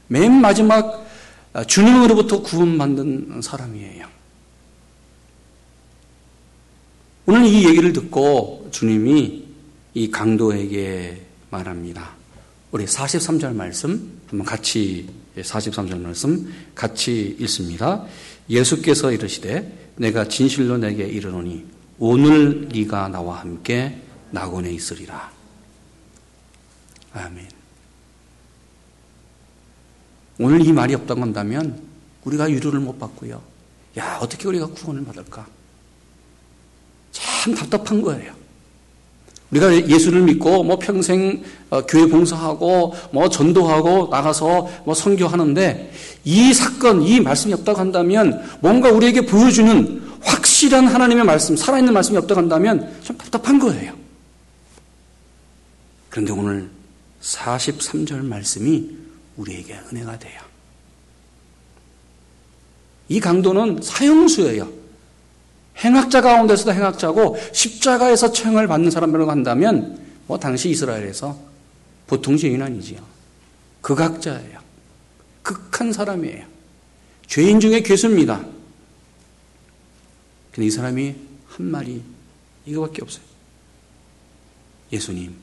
맨 0.09 0.33
마지막 0.41 1.07
아, 1.53 1.65
주님으로부터 1.65 2.43
구원받는 2.43 3.43
사람이에요. 3.43 4.07
오늘 7.27 7.47
이 7.47 7.67
얘기를 7.67 7.93
듣고 7.93 8.69
주님이 8.71 9.45
이 9.95 10.11
강도에게 10.11 11.27
말합니다. 11.51 12.11
우리 12.71 12.85
43절 12.85 13.55
말씀 13.55 14.21
한번 14.29 14.47
같이 14.47 15.09
43절 15.37 16.01
말씀 16.01 16.53
같이 16.75 17.37
읽습니다. 17.41 18.05
예수께서 18.49 19.13
이르시되 19.13 19.80
내가 20.01 20.27
진실로 20.27 20.79
내게 20.79 21.05
이르노니 21.05 21.67
오늘 21.99 22.69
네가 22.73 23.09
나와 23.09 23.41
함께 23.41 24.01
낙원에 24.31 24.73
있으리라. 24.73 25.31
아멘. 27.13 27.47
오늘 30.39 30.65
이 30.65 30.73
말이 30.73 30.95
없다고 30.95 31.21
한다면 31.21 31.83
우리가 32.25 32.45
위로를 32.45 32.81
못 32.81 32.99
받고요. 32.99 33.43
야, 33.99 34.19
어떻게 34.23 34.49
우리가 34.49 34.69
구원을 34.69 35.05
받을까? 35.05 35.47
참 37.13 37.55
답답한 37.55 38.01
거예요. 38.01 38.35
우리가 39.51 39.89
예수를 39.89 40.23
믿고 40.23 40.63
뭐 40.63 40.79
평생 40.79 41.43
어, 41.71 41.83
교회 41.83 42.07
봉사하고 42.07 42.95
뭐 43.13 43.29
전도하고 43.29 44.09
나가서 44.11 44.69
뭐 44.85 44.95
선교하는데 44.95 45.93
이 46.25 46.55
사건, 46.55 47.03
이 47.03 47.21
말씀이 47.21 47.53
없다고 47.55 47.79
한다면 47.79 48.43
뭔가 48.61 48.91
우리에게 48.91 49.23
보여주는 49.27 50.03
확실한 50.23 50.87
하나님의 50.87 51.25
말씀, 51.25 51.57
살아있는 51.57 51.93
말씀이 51.93 52.17
없다고 52.19 52.41
한다면 52.41 52.95
참 53.03 53.17
답답한 53.17 53.59
거예요. 53.59 53.93
그런데 56.09 56.33
오늘 56.33 56.69
43절 57.23 58.25
말씀이 58.25 58.91
우리에게 59.37 59.79
은혜가 59.91 60.19
돼요. 60.19 60.41
이 63.09 63.19
강도는 63.19 63.81
사형수예요. 63.83 64.80
행악자 65.83 66.21
가운데서도 66.21 66.73
행악자고 66.73 67.37
십자가에서 67.53 68.33
처형을 68.33 68.67
받는 68.67 68.91
사람이라고 68.91 69.31
한다면 69.31 69.99
뭐 70.27 70.39
당시 70.39 70.71
이스라엘에서 70.71 71.39
보통 72.07 72.37
죄인 72.37 72.61
아니지요. 72.63 73.01
극악자예요. 73.81 74.61
극한 75.43 75.93
사람이에요. 75.93 76.45
죄인 77.27 77.61
중에 77.61 77.83
괴수입니다. 77.83 78.45
근데 80.53 80.67
이 80.67 80.71
사람이 80.71 81.15
한 81.49 81.67
말이 81.67 82.03
이거밖에 82.67 83.03
없어요. 83.03 83.25
예수님, 84.93 85.35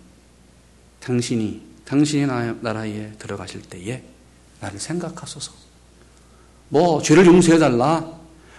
당신이 0.99 1.61
당신의 1.85 2.57
나라에 2.61 3.13
들어가실 3.17 3.61
때에 3.61 4.03
나를 4.59 4.79
생각하소서. 4.79 5.53
뭐 6.69 7.01
죄를 7.01 7.25
용서해 7.25 7.57
달라. 7.57 8.16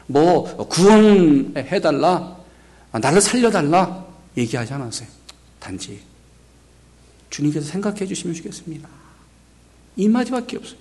뭐 0.08 0.56
구원해달라. 0.68 2.36
나를 2.92 3.20
살려달라. 3.20 4.06
얘기하지 4.36 4.72
않았어요. 4.72 5.08
단지 5.60 6.00
주님께서 7.30 7.66
생각해 7.66 8.06
주시면 8.06 8.34
좋겠습니다. 8.36 8.88
이 9.96 10.08
마디밖에 10.08 10.56
없어요. 10.56 10.78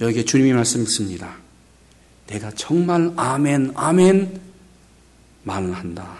여기에 0.00 0.24
주님이 0.24 0.52
말씀 0.52 0.82
있습니다. 0.82 1.36
내가 2.26 2.50
정말 2.52 3.12
아멘, 3.16 3.72
아멘 3.74 4.40
말을 5.44 5.72
한다. 5.72 6.18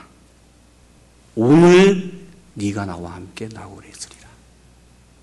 오늘 1.34 2.12
네가 2.54 2.86
나와 2.86 3.14
함께 3.14 3.48
나오래 3.52 3.88
있으리라. 3.88 4.28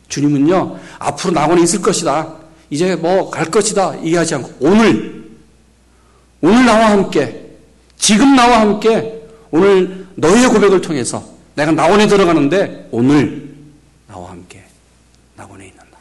주님은요 0.09 0.79
앞으로 0.99 1.33
낙원에 1.33 1.63
있을 1.63 1.81
것이다. 1.81 2.37
이제 2.69 2.95
뭐 2.95 3.29
갈 3.29 3.49
것이다 3.49 4.03
얘기하지 4.03 4.35
않고 4.35 4.57
오늘 4.59 5.20
오늘 6.41 6.65
나와 6.65 6.91
함께, 6.91 7.45
지금 7.97 8.35
나와 8.35 8.61
함께, 8.61 9.21
오늘 9.51 10.07
너의 10.15 10.47
고백을 10.47 10.81
통해서 10.81 11.23
내가 11.55 11.71
나원에 11.71 12.07
들어가는데 12.07 12.87
오늘 12.91 13.53
나와 14.07 14.31
함께 14.31 14.63
나원에 15.35 15.65
있는다. 15.67 15.97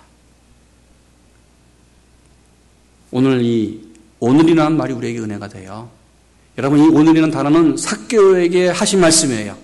오늘 3.10 3.42
이 3.42 3.80
오늘이라는 4.20 4.76
말이 4.76 4.92
우리에게 4.92 5.18
은혜가 5.18 5.48
돼요. 5.48 5.90
여러분 6.58 6.78
이 6.78 6.82
오늘이라는 6.82 7.30
단어는 7.30 7.76
사교에게 7.76 8.68
하신 8.68 9.00
말씀이에요. 9.00 9.56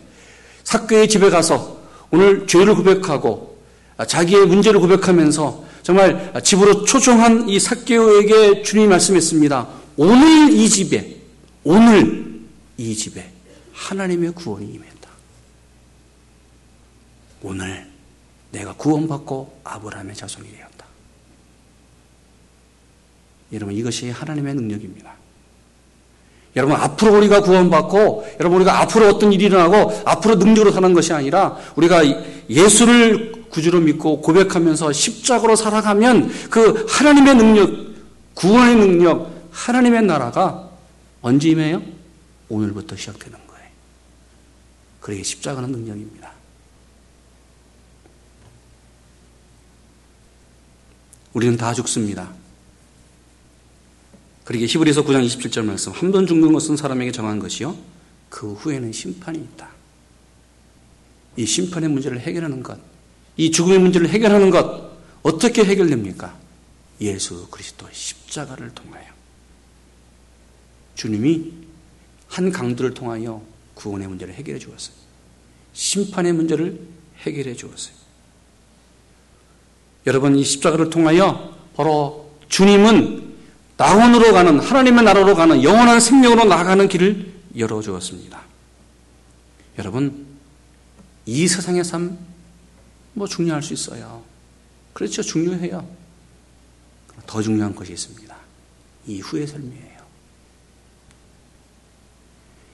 사교의 0.65 1.09
집에 1.09 1.31
가서 1.31 1.79
오늘 2.11 2.47
죄를 2.47 2.75
고백하고 2.75 3.59
자기의 4.07 4.47
문제를 4.47 4.81
고백하면서 4.81 5.65
정말 5.83 6.33
집으로 6.43 6.85
초청한 6.85 7.49
이 7.49 7.61
사개오에게 7.61 8.63
주님이 8.63 8.89
말씀했습니다. 8.89 9.69
오늘 9.97 10.53
이 10.53 10.69
집에, 10.69 11.17
오늘 11.65 12.41
이 12.77 12.95
집에 12.95 13.31
하나님의 13.73 14.33
구원이 14.33 14.67
임했다. 14.67 15.11
오늘 17.43 17.87
내가 18.51 18.75
구원받고 18.75 19.61
아브라함의 19.65 20.15
자손이 20.15 20.51
되었다. 20.51 20.87
여러분 23.53 23.75
이것이 23.75 24.11
하나님의 24.11 24.55
능력입니다. 24.55 25.15
여러분 26.57 26.75
앞으로 26.77 27.19
우리가 27.19 27.43
구원받고 27.43 28.27
여러분 28.41 28.57
우리가 28.57 28.81
앞으로 28.81 29.09
어떤 29.09 29.33
일이 29.33 29.45
일어나고 29.45 30.03
앞으로 30.07 30.37
능력으로 30.37 30.73
사는 30.73 30.93
것이 30.95 31.13
아니라 31.13 31.57
우리가 31.77 32.03
예수를 32.49 33.47
구주로 33.51 33.81
믿고 33.81 34.23
고백하면서 34.23 34.93
십자가로 34.93 35.55
살아가면 35.55 36.31
그 36.51 36.87
하나님의 36.89 37.35
능력, 37.37 37.71
구원의 38.35 38.77
능력, 38.77 39.36
하나님의 39.61 40.03
나라가 40.03 40.71
언제 41.23 41.49
임해요? 41.49 41.83
오늘부터 42.49 42.95
시작되는 42.97 43.47
거예요. 43.47 43.69
그러게 45.01 45.23
십자가는 45.23 45.71
능력입니다. 45.73 46.33
우리는 51.33 51.57
다 51.57 51.73
죽습니다. 51.75 52.33
그러게 54.45 54.67
히브리서 54.67 55.05
9장 55.05 55.27
27절 55.27 55.65
말씀 55.65 55.93
한 55.93 56.13
번 56.13 56.27
죽는 56.27 56.53
것은 56.53 56.77
사람에게 56.77 57.11
정한 57.11 57.39
것이요 57.39 57.77
그 58.29 58.53
후에는 58.53 58.93
심판이 58.93 59.39
있다. 59.39 59.69
이 61.37 61.45
심판의 61.45 61.89
문제를 61.91 62.21
해결하는 62.21 62.63
것 62.63 62.97
이 63.37 63.51
죽음의 63.51 63.79
문제를 63.81 64.09
해결하는 64.09 64.51
것 64.51 64.97
어떻게 65.23 65.65
해결됩니까? 65.65 66.35
예수 67.01 67.47
그리스도 67.51 67.87
십자가를 67.93 68.71
통하여 68.75 69.05
주님이 70.97 71.53
한 72.27 72.51
강도를 72.51 72.93
통하여 72.95 73.41
구원의 73.75 74.09
문제를 74.09 74.35
해결해 74.35 74.59
주었어요. 74.59 74.97
심판의 75.73 76.33
문제를 76.33 76.81
해결해 77.19 77.55
주었어요. 77.55 77.95
여러분 80.07 80.37
이 80.37 80.43
십자가를 80.43 80.91
통하여 80.91 81.57
바로 81.77 82.33
주님은 82.49 83.37
나원으로 83.77 84.33
가는 84.33 84.59
하나님의 84.59 85.05
나라로 85.05 85.37
가는 85.37 85.63
영원한 85.63 86.01
생명으로 86.01 86.45
나가는 86.47 86.89
길을 86.89 87.33
열어 87.57 87.81
주었습니다. 87.81 88.43
여러분 89.79 90.27
이 91.27 91.47
세상의 91.47 91.85
삶 91.85 92.37
뭐 93.17 93.27
중요할 93.27 93.63
수 93.63 93.73
있어요. 93.73 94.23
그렇죠. 94.93 95.23
중요해요. 95.23 95.89
더 97.27 97.41
중요한 97.41 97.75
것이 97.75 97.95
있습니다. 97.95 98.37
이 99.07 99.21
후의 99.21 99.47
삶이에요. 99.47 99.96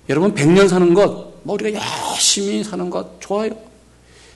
여러분, 0.09 0.35
100년 0.35 0.68
사는 0.68 0.94
것, 0.94 1.32
뭐 1.44 1.54
우리가 1.54 1.80
열심히 2.12 2.62
사는 2.64 2.88
것 2.90 3.20
좋아요. 3.20 3.50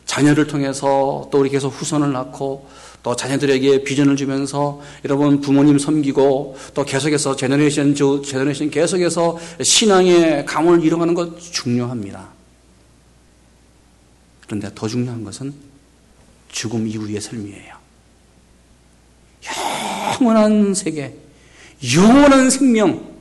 자녀를 0.07 0.47
통해서 0.47 1.29
또 1.31 1.41
우리 1.41 1.51
계속 1.51 1.69
후손을 1.69 2.13
낳고 2.13 2.69
또 3.03 3.15
자녀들에게 3.15 3.85
비전을 3.85 4.17
주면서 4.17 4.81
여러분 5.05 5.41
부모님 5.41 5.79
섬기고 5.79 6.57
또 6.75 6.85
계속해서 6.85 7.37
generation 7.37 7.95
generation 7.95 8.71
계속해서 8.71 9.39
신앙의 9.63 10.47
가문을 10.47 10.85
이뤄가는 10.85 11.15
것 11.15 11.39
중요합니다. 11.41 12.29
그런데 14.47 14.71
더 14.75 14.89
중요한 14.89 15.25
것은 15.25 15.55
죽음 16.51 16.87
이후의 16.87 17.21
삶이에요. 17.21 17.77
영원한 20.21 20.75
세계, 20.75 21.17
영원한 21.95 22.49
생명, 22.49 23.17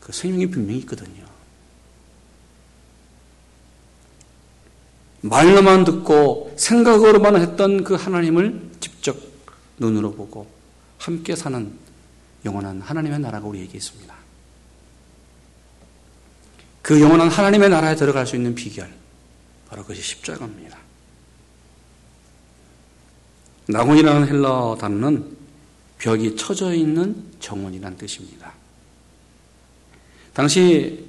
그 0.00 0.12
생명이 0.12 0.46
분명히 0.46 0.80
있거든요. 0.80 1.24
말로만 5.22 5.84
듣고 5.84 6.52
생각으로만 6.56 7.36
했던 7.36 7.84
그 7.84 7.94
하나님을 7.94 8.70
직접 8.80 9.16
눈으로 9.78 10.12
보고 10.12 10.46
함께 10.98 11.36
사는 11.36 11.72
영원한 12.44 12.80
하나님의 12.80 13.20
나라가 13.20 13.46
우리에게 13.46 13.76
있습니다. 13.76 14.14
그 16.82 17.00
영원한 17.00 17.28
하나님의 17.28 17.68
나라에 17.68 17.94
들어갈 17.94 18.26
수 18.26 18.36
있는 18.36 18.54
비결, 18.54 18.90
바로 19.68 19.82
그것이 19.82 20.02
십자가입니다. 20.02 20.78
낙원이라는 23.68 24.26
헬러 24.26 24.76
단어는 24.80 25.36
벽이 25.98 26.34
쳐져 26.36 26.74
있는 26.74 27.24
정원이라는 27.40 27.98
뜻입니다. 27.98 28.54
당시 30.32 31.04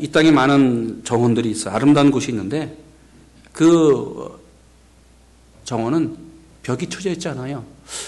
이 0.00 0.08
땅에 0.10 0.30
많은 0.30 1.04
정원들이 1.04 1.50
있어 1.52 1.70
아름다운 1.70 2.10
곳이 2.10 2.30
있는데 2.30 2.76
그 3.58 4.40
정원은 5.64 6.16
벽이 6.62 6.88
쳐져 6.88 7.10
있지 7.10 7.26
않아요. 7.26 7.64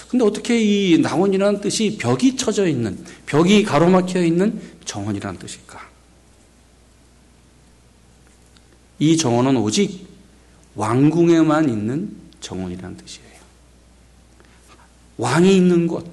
근데 0.07 0.23
어떻게 0.23 0.57
이 0.57 0.97
낙원이라는 0.99 1.59
뜻이 1.59 1.97
벽이 1.99 2.37
쳐져 2.37 2.65
있는, 2.65 3.03
벽이 3.25 3.63
가로막혀 3.63 4.23
있는 4.23 4.61
정원이라는 4.85 5.37
뜻일까? 5.39 5.89
이 8.99 9.17
정원은 9.17 9.57
오직 9.57 10.07
왕궁에만 10.75 11.67
있는 11.67 12.15
정원이라는 12.39 12.95
뜻이에요. 12.95 13.27
왕이 15.17 15.53
있는 15.53 15.85
곳. 15.85 16.07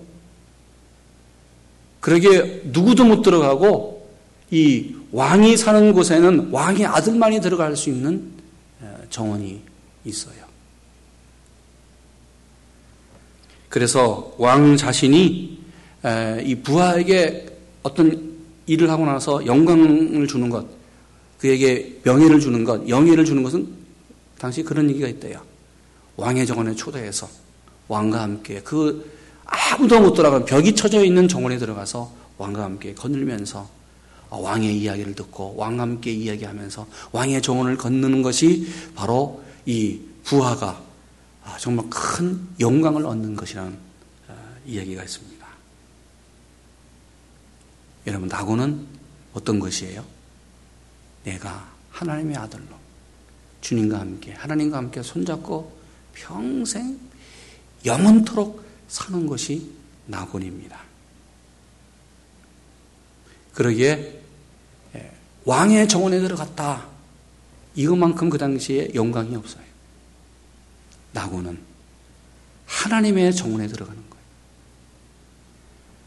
그러게 2.01 2.63
누구도 2.65 3.05
못 3.05 3.23
들어가고 3.23 4.11
이 4.51 4.97
왕이 5.13 5.57
사는 5.57 5.93
곳에는 5.93 6.51
왕의 6.51 6.87
아들만이 6.87 7.41
들어갈 7.41 7.77
수 7.77 7.89
있는 7.89 8.38
정원이 9.11 9.63
있어요. 10.05 10.49
그래서 13.69 14.35
왕 14.39 14.77
자신이 14.77 15.59
이 16.45 16.55
부하에게 16.63 17.47
어떤 17.83 18.39
일을 18.67 18.91
하고 18.91 19.05
나서 19.05 19.45
영광을 19.47 20.27
주는 20.27 20.49
것, 20.49 20.67
그에게 21.39 22.01
명예를 22.05 22.41
주는 22.41 22.65
것, 22.65 22.89
영예를 22.89 23.25
주는 23.25 23.43
것은 23.43 23.69
당시 24.39 24.63
그런 24.63 24.89
얘기가 24.91 25.09
있대요. 25.09 25.43
왕의 26.17 26.47
정원에 26.47 26.75
초대해서 26.75 27.29
왕과 27.89 28.23
함께 28.23 28.61
그 28.63 29.11
아무도 29.45 30.01
못 30.01 30.15
들어가는 30.15 30.45
벽이 30.47 30.75
쳐져 30.75 31.05
있는 31.05 31.29
정원에 31.29 31.59
들어가서 31.59 32.13
왕과 32.39 32.65
함께 32.65 32.95
거닐면서 32.95 33.69
왕의 34.31 34.79
이야기를 34.79 35.15
듣고 35.15 35.55
왕과 35.57 35.83
함께 35.83 36.13
이야기하면서 36.13 36.87
왕의 37.13 37.43
정원을 37.43 37.77
건너는 37.77 38.23
것이 38.23 38.69
바로 38.95 39.43
이 39.65 40.01
부하가 40.25 40.83
정말 41.59 41.87
큰 41.89 42.47
영광을 42.61 43.07
얻는 43.07 43.35
것이라는 43.35 43.73
어, 44.29 44.57
이야기가 44.67 45.03
있습니다. 45.03 45.47
여러분, 48.07 48.29
낙원은 48.29 48.87
어떤 49.35 49.59
것이에요? 49.59 50.05
내가 51.25 51.71
하나님의 51.91 52.37
아들로 52.37 52.77
주님과 53.61 53.99
함께, 53.99 54.33
하나님과 54.33 54.79
함께 54.79 55.03
손잡고 55.03 55.77
평생 56.13 56.99
영원토록 57.85 58.65
사는 58.89 59.27
것이 59.27 59.71
낙원입니다. 60.07 60.88
그러기에 63.59 64.23
예, 64.95 65.13
왕의 65.45 65.89
정원에 65.89 66.21
들어갔다. 66.21 66.87
이것만큼 67.75 68.31
그 68.31 68.39
당시에 68.39 68.93
영광이 68.95 69.35
없어요. 69.35 69.65
낙원은 71.11 71.59
하나님의 72.67 73.35
정원에 73.35 73.67
들어가는 73.67 74.01
거예요. 74.01 74.25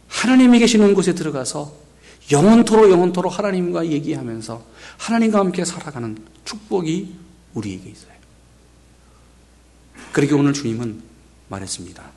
하나님이 0.07 0.59
계시는 0.59 0.93
곳에 0.93 1.13
들어가서 1.13 1.75
영원토록 2.31 2.89
영원토록 2.89 3.37
하나님과 3.37 3.87
얘기하면서 3.87 4.65
하나님과 4.97 5.39
함께 5.39 5.65
살아가는 5.65 6.17
축복이 6.45 7.13
우리에게 7.53 7.89
있어요. 7.89 8.13
그렇게 10.13 10.33
오늘 10.35 10.53
주님은 10.53 11.03
말했습니다. 11.49 12.11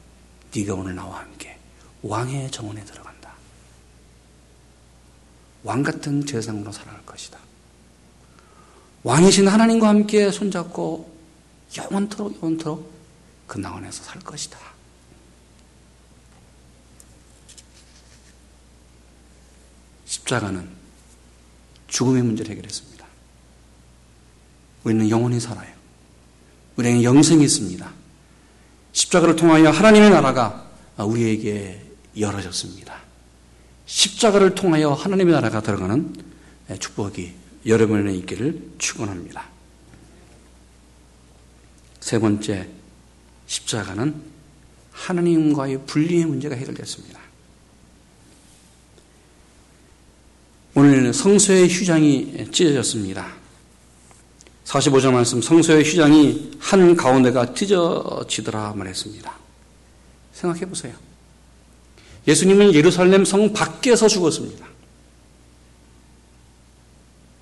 네가 0.55 0.75
오늘 0.75 0.95
나와 0.95 1.23
함께 1.23 1.59
왕의 2.03 2.53
정원에 2.53 2.85
들어간다. 2.85 3.04
왕 5.65 5.83
같은 5.83 6.25
제사장으로 6.25 6.71
살아갈 6.71 7.05
것이다. 7.05 7.39
왕이신 9.03 9.49
하나님과 9.49 9.89
함께 9.89 10.31
손잡고 10.31 11.13
영원토록 11.77 12.37
영원토록 12.37 12.93
그 13.47 13.59
나원에서 13.59 14.05
살 14.05 14.21
것이다. 14.21 14.59
십자가는 20.05 20.69
죽음의 21.89 22.23
문제를 22.23 22.53
해결했습니다. 22.53 23.07
우리는 24.85 25.09
영원히 25.09 25.41
살아요. 25.41 25.75
우리에게 26.77 27.03
영생이 27.05 27.43
있습니다. 27.45 27.91
십자가를 28.93 29.37
통하여 29.37 29.71
하나님의 29.71 30.11
나라가 30.11 30.71
우리에게 30.99 31.83
열어졌습니다. 32.19 33.04
십자가를 33.87 34.55
통하여 34.55 34.93
하나님의 34.93 35.35
나라가 35.35 35.61
들어가는 35.61 36.15
축복이 36.79 37.33
여러분에 37.67 38.15
있기를 38.15 38.71
축원합니다. 38.79 39.47
세 42.01 42.19
번째 42.19 42.69
십자가는 43.47 44.15
하나님과의 44.93 45.87
분리의 45.87 46.27
문제가 46.27 46.55
해결됐습니다. 46.55 47.21
오늘 50.75 51.13
성소의 51.13 51.69
휴장이 51.69 52.51
찢어졌습니다. 52.51 53.33
45절 54.65 55.13
말씀 55.13 55.41
성소의 55.41 55.85
휴장이 55.85 56.53
한 56.59 56.97
가운데가 56.97 57.55
찢어지더라 57.55 58.73
말했습니다. 58.73 59.33
생각해 60.33 60.67
보세요. 60.67 61.14
예수님은 62.27 62.75
예루살렘 62.75 63.25
성 63.25 63.53
밖에서 63.53 64.09
죽었습니다. 64.09 64.67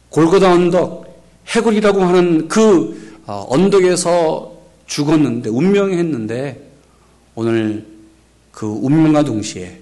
골고다 0.08 0.52
언덕, 0.52 1.22
해골이라고 1.48 2.02
하는 2.02 2.48
그 2.48 3.20
어, 3.26 3.46
언덕에서 3.48 4.52
죽었는데, 4.86 5.48
운명했는데, 5.48 6.70
오늘 7.34 7.86
그 8.50 8.66
운명과 8.66 9.24
동시에 9.24 9.80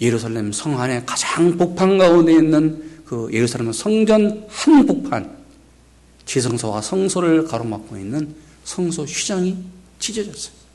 예루살렘 0.00 0.52
성 0.52 0.80
안에 0.80 1.04
가장 1.06 1.56
복판 1.56 1.96
가운데 1.96 2.32
있는 2.32 3.00
그 3.04 3.28
예루살렘 3.32 3.72
성전 3.72 4.46
한 4.48 4.86
복판, 4.86 5.36
지성소와 6.24 6.82
성소를 6.82 7.44
가로막고 7.44 7.96
있는 7.96 8.34
성소 8.64 9.04
휘장이 9.04 9.56
찢어졌어요. 10.00 10.65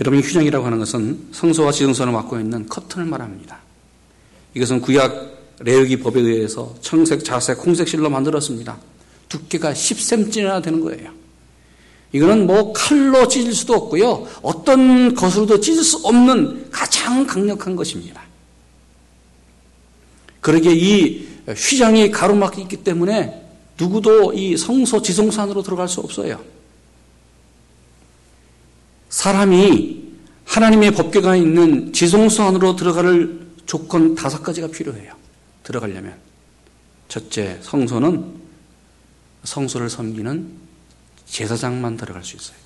여러분, 0.00 0.20
휘장이라고 0.20 0.64
하는 0.66 0.78
것은 0.78 1.28
성소와 1.32 1.72
지성소를 1.72 2.12
막고 2.12 2.38
있는 2.38 2.66
커튼을 2.68 3.06
말합니다. 3.06 3.58
이것은 4.54 4.80
구약 4.80 5.34
레위기 5.60 5.98
법에 5.98 6.20
의해서 6.20 6.74
청색, 6.80 7.24
자색, 7.24 7.64
홍색 7.64 7.86
실로 7.88 8.10
만들었습니다. 8.10 8.76
두께가 9.28 9.72
10cm나 9.72 10.62
되는 10.62 10.80
거예요. 10.80 11.10
이거는 12.12 12.46
뭐 12.46 12.72
칼로 12.72 13.26
찢을 13.26 13.52
수도 13.52 13.74
없고요. 13.74 14.26
어떤 14.42 15.14
것으로도 15.14 15.60
찢을 15.60 15.82
수 15.82 15.98
없는 16.04 16.70
가장 16.70 17.26
강력한 17.26 17.74
것입니다. 17.74 18.22
그러기에 20.40 20.72
이 20.74 21.26
휘장이 21.48 22.10
가로막혀 22.10 22.60
있기 22.62 22.78
때문에 22.78 23.42
누구도 23.78 24.32
이 24.32 24.56
성소 24.56 25.02
지성소 25.02 25.42
안으로 25.42 25.62
들어갈 25.62 25.88
수 25.88 26.00
없어요. 26.00 26.40
사람이 29.14 30.02
하나님의 30.44 30.90
법궤가 30.90 31.36
있는 31.36 31.92
지성소 31.92 32.42
안으로 32.42 32.74
들어갈 32.74 33.38
조건 33.64 34.16
다섯 34.16 34.42
가지가 34.42 34.66
필요해요. 34.66 35.14
들어가려면. 35.62 36.16
첫째, 37.06 37.56
성소는 37.62 38.34
성소를 39.44 39.88
섬기는 39.88 40.48
제사장만 41.26 41.96
들어갈 41.96 42.24
수 42.24 42.34
있어요. 42.34 42.56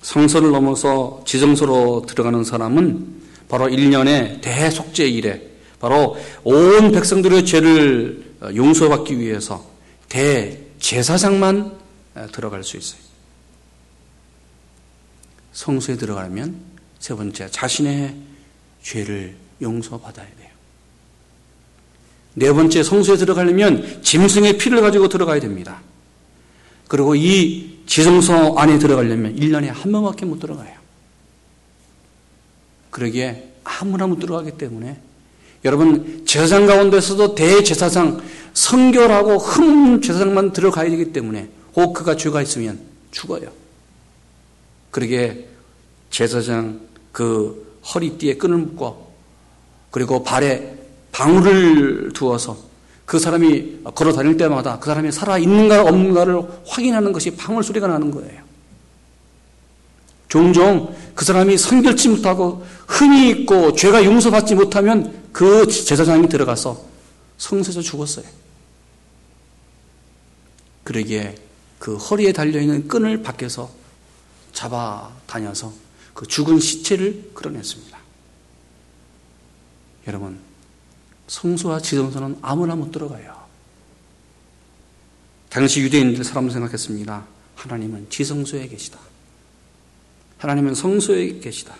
성소를 0.00 0.50
넘어서 0.50 1.22
지성소로 1.26 2.06
들어가는 2.08 2.42
사람은 2.42 3.06
바로 3.50 3.66
1년의 3.66 4.40
대속죄 4.40 5.06
일에 5.06 5.50
바로 5.80 6.16
온 6.44 6.92
백성들의 6.92 7.44
죄를 7.44 8.36
용서받기 8.56 9.18
위해서 9.20 9.70
대제사장만 10.08 11.76
들어갈 12.32 12.64
수 12.64 12.78
있어요. 12.78 13.03
성소에 15.54 15.96
들어가려면 15.96 16.54
세 16.98 17.14
번째 17.14 17.48
자신의 17.50 18.14
죄를 18.82 19.34
용서받아야 19.62 20.26
돼요. 20.26 20.50
네 22.34 22.52
번째 22.52 22.82
성소에 22.82 23.16
들어가려면 23.16 24.02
짐승의 24.02 24.58
피를 24.58 24.80
가지고 24.80 25.08
들어가야 25.08 25.40
됩니다. 25.40 25.80
그리고 26.88 27.14
이 27.14 27.78
지성소 27.86 28.58
안에 28.58 28.78
들어가려면 28.78 29.36
1년에 29.36 29.66
한 29.66 29.92
번밖에 29.92 30.26
못 30.26 30.40
들어가요. 30.40 30.74
그러기에 32.90 33.52
아무나 33.64 34.06
못 34.06 34.18
들어가기 34.18 34.52
때문에 34.52 34.98
여러분 35.64 36.24
제사장 36.26 36.66
가운데서도 36.66 37.34
대제사장 37.34 38.22
성결하고 38.52 39.38
흠 39.38 40.00
제사장만 40.02 40.52
들어가야 40.52 40.90
되기 40.90 41.12
때문에 41.12 41.48
혹 41.76 41.94
그가 41.94 42.16
죄가 42.16 42.42
있으면 42.42 42.80
죽어요. 43.10 43.63
그러기에 44.94 45.44
제사장 46.08 46.80
그 47.10 47.80
허리띠에 47.92 48.34
끈을 48.34 48.58
묶고 48.58 49.12
그리고 49.90 50.22
발에 50.22 50.78
방울을 51.10 52.12
두어서 52.12 52.56
그 53.04 53.18
사람이 53.18 53.80
걸어 53.96 54.12
다닐 54.12 54.36
때마다 54.36 54.78
그 54.78 54.86
사람이 54.86 55.10
살아 55.10 55.36
있는가 55.36 55.82
없는가를 55.82 56.40
확인하는 56.68 57.12
것이 57.12 57.32
방울 57.32 57.64
소리가 57.64 57.88
나는 57.88 58.12
거예요. 58.12 58.40
종종 60.28 60.94
그 61.16 61.24
사람이 61.24 61.58
선결치 61.58 62.10
못하고 62.10 62.64
흠이 62.86 63.30
있고 63.30 63.74
죄가 63.74 64.04
용서받지 64.04 64.54
못하면 64.54 65.24
그 65.32 65.66
제사장이 65.66 66.28
들어가서 66.28 66.80
성소에서 67.38 67.80
죽었어요. 67.80 68.26
그러기에 70.84 71.34
그 71.80 71.96
허리에 71.96 72.32
달려있는 72.32 72.86
끈을 72.86 73.24
밖에서 73.24 73.82
잡아 74.54 75.10
다녀서 75.26 75.72
그 76.14 76.26
죽은 76.26 76.60
시체를 76.60 77.32
끌어냈습니다. 77.34 77.98
여러분, 80.06 80.38
성소와 81.26 81.80
지성소는 81.80 82.38
아무나 82.40 82.74
못 82.74 82.92
들어가요. 82.92 83.34
당시 85.50 85.80
유대인들 85.80 86.24
사람 86.24 86.48
생각했습니다. 86.50 87.24
하나님은 87.56 88.06
지성소에 88.10 88.68
계시다. 88.68 88.98
하나님은 90.38 90.74
성소에 90.74 91.40
계시다. 91.40 91.74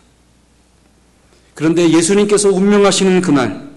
그런데 1.54 1.88
예수님께서 1.90 2.48
운명하시는 2.48 3.20
그날, 3.20 3.70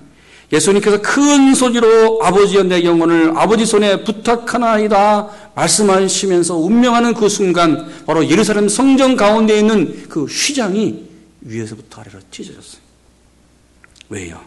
예수님께서 0.51 1.01
큰 1.01 1.53
소리로 1.53 2.23
아버지여 2.23 2.63
내 2.63 2.83
영혼을 2.83 3.37
아버지 3.37 3.65
손에 3.65 4.03
부탁하나이다 4.03 5.29
말씀하시면서 5.57 6.55
운명하는 6.55 7.15
그 7.15 7.27
순간 7.29 8.05
바로 8.05 8.29
예루살렘 8.29 8.69
성전 8.69 9.15
가운데 9.15 9.57
있는 9.57 10.07
그 10.07 10.25
휘장이 10.25 11.07
위에서부터 11.41 12.01
아래로 12.01 12.19
찢어졌어요. 12.29 12.81
왜요? 14.09 14.39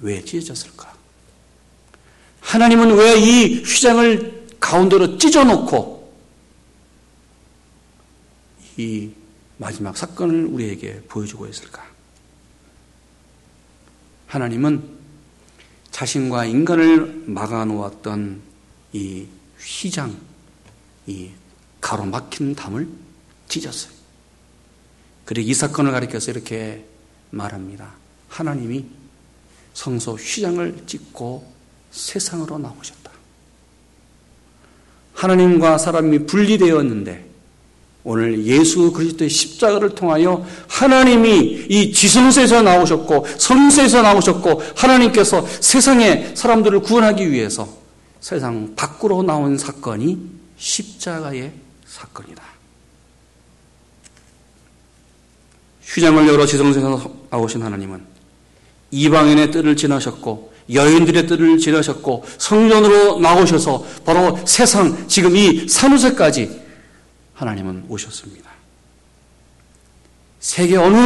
왜 0.00 0.24
찢어졌을까? 0.24 0.92
하나님은 2.40 2.94
왜 2.96 3.18
이 3.18 3.62
휘장을 3.62 4.46
가운데로 4.60 5.18
찢어놓고 5.18 6.12
이 8.76 9.10
마지막 9.58 9.96
사건을 9.96 10.46
우리에게 10.46 11.02
보여주고 11.08 11.46
있을까? 11.46 11.84
하나님은 14.28 14.82
자신과 15.90 16.46
인간을 16.46 17.24
막아놓았던 17.26 18.40
이 18.94 19.26
휘장, 19.62 20.16
이 21.06 21.30
가로막힌 21.80 22.54
담을 22.54 22.88
찢었어요. 23.48 23.92
그리고 25.24 25.48
이 25.48 25.54
사건을 25.54 25.92
가리켜서 25.92 26.30
이렇게 26.30 26.84
말합니다. 27.30 27.92
하나님이 28.28 28.84
성소 29.74 30.14
휘장을 30.14 30.84
찢고 30.86 31.50
세상으로 31.90 32.58
나오셨다. 32.58 33.10
하나님과 35.14 35.78
사람이 35.78 36.26
분리되었는데 36.26 37.32
오늘 38.04 38.44
예수 38.44 38.92
그리스도의 38.92 39.30
십자가를 39.30 39.94
통하여 39.94 40.44
하나님이 40.66 41.66
이 41.68 41.92
지성소에서 41.92 42.62
나오셨고 42.62 43.26
성소에서 43.38 44.02
나오셨고 44.02 44.62
하나님께서 44.74 45.46
세상의 45.46 46.32
사람들을 46.34 46.80
구원하기 46.80 47.30
위해서 47.30 47.81
세상 48.22 48.72
밖으로 48.76 49.24
나온 49.24 49.58
사건이 49.58 50.30
십자가의 50.56 51.52
사건이다. 51.84 52.42
휘장을 55.82 56.28
열어 56.28 56.46
지성소에서 56.46 57.12
나오신 57.30 57.62
하나님은 57.62 58.00
이방인의 58.92 59.50
뜻을 59.50 59.76
지나셨고 59.76 60.52
여인들의 60.72 61.26
뜻을 61.26 61.58
지나셨고 61.58 62.24
성전으로 62.38 63.18
나오셔서 63.18 63.84
바로 64.06 64.38
세상 64.46 65.08
지금 65.08 65.36
이 65.36 65.68
산후세까지 65.68 66.62
하나님은 67.34 67.86
오셨습니다. 67.88 68.52
세계 70.38 70.76
어느 70.76 70.96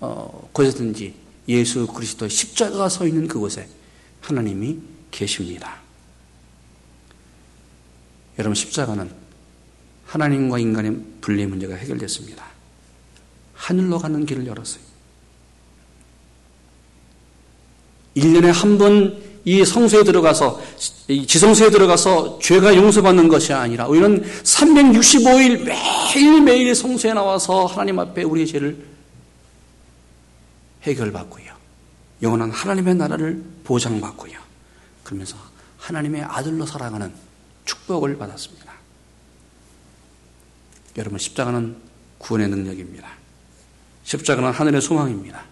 어, 0.00 0.48
곳에든지 0.52 1.14
예수 1.46 1.86
그리스도의 1.86 2.30
십자가가 2.30 2.88
서 2.88 3.06
있는 3.06 3.28
그곳에 3.28 3.68
하나님이 4.20 4.78
계십니다. 5.12 5.79
여러분 8.40 8.54
십자가는 8.54 9.10
하나님과 10.06 10.58
인간의 10.58 10.96
분리 11.20 11.46
문제가 11.46 11.74
해결됐습니다. 11.76 12.44
하늘로 13.54 13.98
가는 13.98 14.26
길을 14.26 14.46
열었어요. 14.46 14.82
1년에 18.16 18.46
한 18.52 18.76
번 18.78 19.30
이 19.44 19.64
성소에 19.64 20.04
들어가서, 20.04 20.60
지성소에 21.26 21.70
들어가서 21.70 22.38
죄가 22.40 22.76
용서받는 22.76 23.28
것이 23.28 23.52
아니라 23.52 23.86
우리는 23.86 24.22
365일 24.22 25.64
매일매일 25.64 26.74
성소에 26.74 27.14
나와서 27.14 27.64
하나님 27.64 27.98
앞에 27.98 28.22
우리의 28.22 28.46
죄를 28.46 28.86
해결받고요. 30.82 31.50
영원한 32.22 32.50
하나님의 32.50 32.94
나라를 32.96 33.42
보장받고요. 33.64 34.38
그러면서 35.04 35.36
하나님의 35.78 36.22
아들로 36.22 36.66
살아가는 36.66 37.10
축복을 37.70 38.18
받았습니다. 38.18 38.72
여러분, 40.96 41.18
십자가는 41.18 41.76
구원의 42.18 42.48
능력입니다. 42.48 43.08
십자가는 44.02 44.50
하늘의 44.50 44.80
소망입니다. 44.80 45.44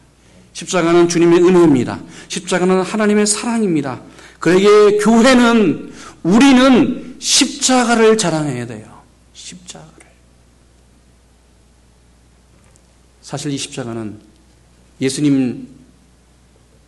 십자가는 0.52 1.09
주님의 1.09 1.44
은혜입니다. 1.44 2.02
십자가는 2.26 2.83
하나님의 2.83 3.26
사랑입니다. 3.26 4.02
그에게 4.40 4.98
교회는 4.98 5.92
우리는 6.24 7.16
십자가를 7.20 8.18
자랑해야 8.18 8.66
돼요. 8.66 9.02
십자가를. 9.35 10.09
사실 13.22 13.52
이 13.52 13.59
십자가는 13.59 14.20
예수님 15.00 15.68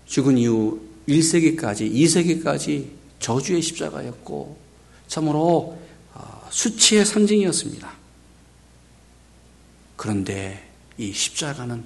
죽은 0.07 0.39
이후 0.39 0.81
1세기까지, 1.09 1.93
2세기까지 1.93 2.89
저주의 3.21 3.63
십자가였고, 3.63 4.70
참으로 5.11 5.77
아, 6.15 6.41
수치의 6.51 7.05
상징이었습니다. 7.05 7.93
그런데 9.97 10.71
이 10.97 11.13
십자가는 11.13 11.83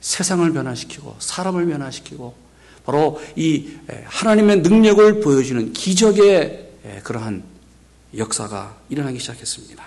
세상을 0.00 0.52
변화시키고 0.52 1.16
사람을 1.20 1.66
변화시키고 1.66 2.36
바로 2.84 3.20
이 3.36 3.76
하나님의 4.04 4.60
능력을 4.60 5.20
보여주는 5.20 5.72
기적의 5.72 6.72
그러한 7.04 7.44
역사가 8.16 8.76
일어나기 8.88 9.18
시작했습니다. 9.18 9.84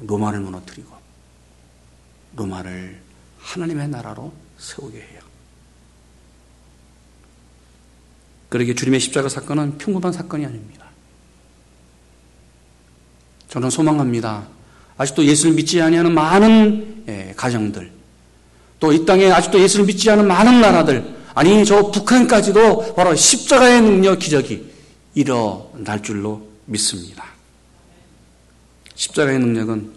로마를 0.00 0.40
무너뜨리고 0.40 0.94
로마를 2.36 3.00
하나님의 3.38 3.88
나라로 3.88 4.32
세우게 4.58 4.98
해요. 4.98 5.20
그러게 8.50 8.74
주님의 8.74 9.00
십자가 9.00 9.28
사건은 9.28 9.78
평범한 9.78 10.12
사건이 10.12 10.44
아닙니다. 10.44 10.89
저는 13.50 13.68
소망합니다. 13.68 14.46
아직도 14.96 15.24
예수를 15.24 15.54
믿지 15.54 15.80
아니하는 15.80 16.14
많은 16.14 17.04
예, 17.08 17.34
가정들, 17.36 17.90
또 18.78 18.92
이 18.92 19.04
땅에 19.04 19.30
아직도 19.30 19.60
예수를 19.60 19.86
믿지 19.86 20.08
않은 20.10 20.26
많은 20.26 20.60
나라들, 20.60 21.16
아니 21.34 21.64
저 21.64 21.90
북한까지도 21.90 22.94
바로 22.94 23.14
십자가의 23.14 23.82
능력 23.82 24.18
기적이 24.18 24.70
일어날 25.14 26.02
줄로 26.02 26.48
믿습니다. 26.66 27.24
십자가의 28.94 29.38
능력은 29.38 29.92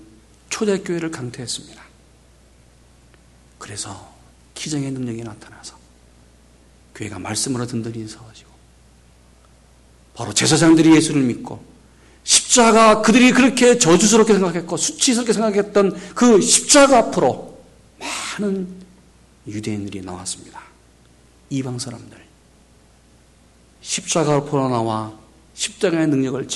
초대교회를 0.50 1.12
강퇴했습니다. 1.12 1.82
그래서 3.60 4.14
기적의 4.56 4.92
능력이 4.92 5.24
나타나서 5.24 5.76
교회가 6.96 7.20
말씀으로 7.20 7.66
든든히 7.68 8.08
서가지고 8.08 8.50
바로 10.16 10.34
제사장들이 10.34 10.96
예수를 10.96 11.22
믿고 11.22 11.73
십자가 12.24 13.02
그들이 13.02 13.32
그렇게 13.32 13.78
저주스럽게 13.78 14.34
생각했고 14.34 14.78
수치스럽게 14.78 15.34
생각했던 15.34 16.14
그 16.16 16.40
십자가 16.42 17.00
앞으로 17.00 17.62
많은 18.40 18.68
유대인들이 19.48 20.02
나왔습니다. 20.06 20.62
이방 21.50 21.80
사람들. 21.80 22.18
십자가 23.82 24.36
앞으로 24.36 24.70
나와 24.70 25.14
십자가의 25.54 26.08
능력을 26.08 26.48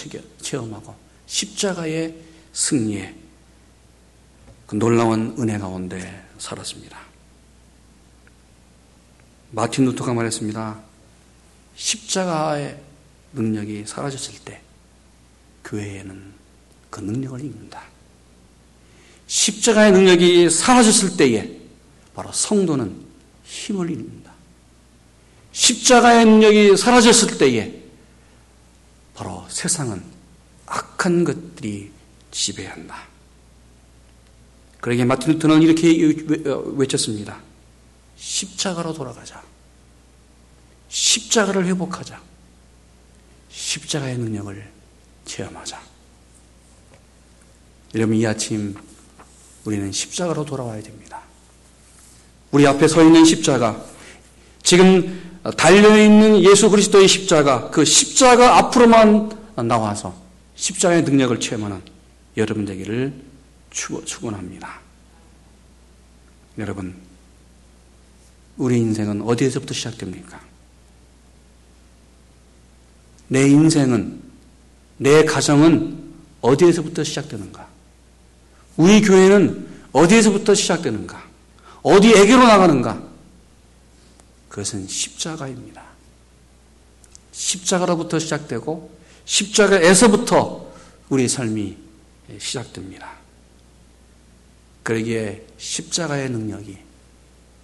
체험하고 0.41 0.95
십자가의 1.25 2.15
승리에 2.53 3.15
그 4.65 4.75
놀라운 4.75 5.35
은혜 5.37 5.57
가운데 5.57 6.25
살았습니다. 6.39 6.97
마틴 9.51 9.85
루터가 9.85 10.13
말했습니다. 10.13 10.79
십자가의 11.75 12.81
능력이 13.33 13.85
사라졌을 13.85 14.33
때 14.43 14.61
교회에는 15.67 16.33
그 16.89 17.01
능력을 17.01 17.39
입는다. 17.41 17.83
십자가의 19.27 19.91
능력이 19.91 20.49
사라졌을 20.49 21.17
때에 21.17 21.59
바로 22.15 22.31
성도는 22.31 23.05
힘을 23.43 23.91
입는다. 23.91 24.31
십자가의 25.51 26.25
능력이 26.25 26.77
사라졌을 26.77 27.37
때에 27.37 27.83
바로 29.13 29.45
세상은 29.49 30.03
악한 30.65 31.23
것들이 31.23 31.91
지배한다. 32.31 33.07
그러게 34.79 35.03
마틴 35.03 35.33
루터는 35.33 35.61
이렇게 35.61 35.91
외쳤습니다. 36.75 37.41
십자가로 38.15 38.93
돌아가자. 38.93 39.43
십자가를 40.87 41.65
회복하자. 41.65 42.21
십자가의 43.49 44.17
능력을 44.17 44.76
체험하자. 45.27 45.79
여러분, 47.95 48.15
이 48.15 48.25
아침 48.25 48.75
우리는 49.65 49.91
십자가로 49.91 50.45
돌아와야 50.45 50.81
됩니다. 50.81 51.21
우리 52.51 52.65
앞에 52.65 52.87
서 52.87 53.03
있는 53.03 53.25
십자가, 53.25 53.85
지금 54.63 55.41
달려있는 55.57 56.43
예수 56.43 56.69
그리스도의 56.69 57.07
십자가, 57.07 57.69
그 57.69 57.85
십자가 57.85 58.57
앞으로만 58.57 59.37
나와서 59.67 60.15
십자가의 60.55 61.03
능력을 61.03 61.39
체험하는 61.39 61.81
여러분 62.37 62.65
되기를 62.65 63.13
축원합니다. 63.69 64.81
여러분, 66.57 66.95
우리 68.57 68.79
인생은 68.79 69.21
어디에서부터 69.21 69.73
시작됩니까? 69.73 70.41
내 73.27 73.47
인생은 73.47 74.26
내 74.97 75.23
가정은 75.25 76.13
어디에서부터 76.41 77.03
시작되는가? 77.03 77.67
우리 78.77 79.01
교회는 79.01 79.67
어디에서부터 79.91 80.53
시작되는가? 80.55 81.27
어디에게로 81.83 82.39
나가는가? 82.39 83.01
그것은 84.49 84.87
십자가입니다. 84.87 85.83
십자가로부터 87.31 88.19
시작되고 88.19 88.97
십자가에서부터 89.25 90.71
우리 91.09 91.27
삶이 91.27 91.77
시작됩니다. 92.39 93.13
그러기에 94.83 95.45
십자가의 95.57 96.29
능력이 96.29 96.77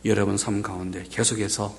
여러분 0.06 0.38
삶 0.38 0.62
가운데 0.62 1.06
계속해서 1.10 1.76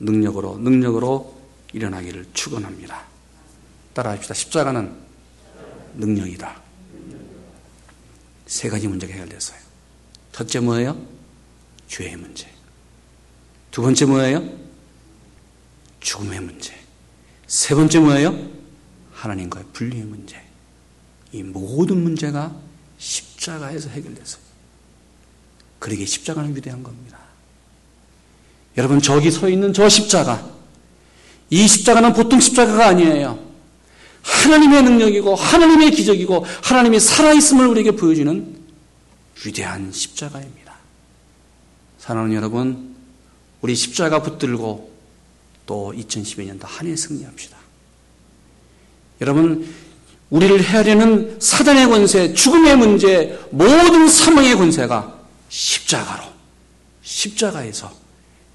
능력으로 0.00 0.58
능력으로 0.58 1.38
일어나기를 1.72 2.26
축원합니다. 2.32 3.07
따라 3.98 4.12
합시다. 4.12 4.32
십자가는 4.32 4.94
능력이다. 5.96 6.62
세 8.46 8.68
가지 8.68 8.86
문제가 8.86 9.12
해결됐어요. 9.12 9.58
첫째 10.30 10.60
뭐예요? 10.60 10.96
죄의 11.88 12.14
문제. 12.14 12.46
두 13.72 13.82
번째 13.82 14.04
뭐예요? 14.04 14.48
죽음의 15.98 16.38
문제. 16.38 16.78
세 17.48 17.74
번째 17.74 17.98
뭐예요? 17.98 18.38
하나님과의 19.14 19.66
분리의 19.72 20.04
문제. 20.04 20.40
이 21.32 21.42
모든 21.42 22.00
문제가 22.00 22.54
십자가에서 22.98 23.88
해결됐어요. 23.88 24.40
그러게 25.80 26.06
십자가는 26.06 26.54
위대한 26.54 26.84
겁니다. 26.84 27.18
여러분, 28.76 29.00
저기 29.00 29.32
서 29.32 29.48
있는 29.48 29.72
저 29.72 29.88
십자가. 29.88 30.48
이 31.50 31.66
십자가는 31.66 32.12
보통 32.12 32.38
십자가가 32.38 32.86
아니에요. 32.86 33.47
하나님의 34.22 34.82
능력이고 34.82 35.34
하나님의 35.34 35.90
기적이고 35.90 36.44
하나님이 36.62 37.00
살아있음을 37.00 37.66
우리에게 37.66 37.92
보여주는 37.92 38.56
위대한 39.44 39.92
십자가입니다. 39.92 40.74
사랑하는 41.98 42.34
여러분, 42.34 42.96
우리 43.60 43.74
십자가 43.74 44.22
붙들고 44.22 44.90
또 45.66 45.92
2012년도 45.96 46.62
한해 46.62 46.96
승리합시다. 46.96 47.56
여러분, 49.20 49.68
우리를 50.30 50.62
헤아리는 50.62 51.38
사단의 51.40 51.86
권세, 51.88 52.34
죽음의 52.34 52.76
문제, 52.76 53.38
모든 53.50 54.08
사망의 54.08 54.54
권세가 54.56 55.18
십자가로, 55.48 56.24
십자가에서 57.02 57.92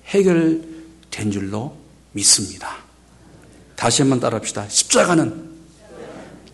해결된 0.07 1.31
줄로 1.31 1.75
믿습니다. 2.11 2.77
다시 3.75 4.01
한번 4.03 4.19
따라합시다. 4.19 4.69
십자가는 4.69 5.52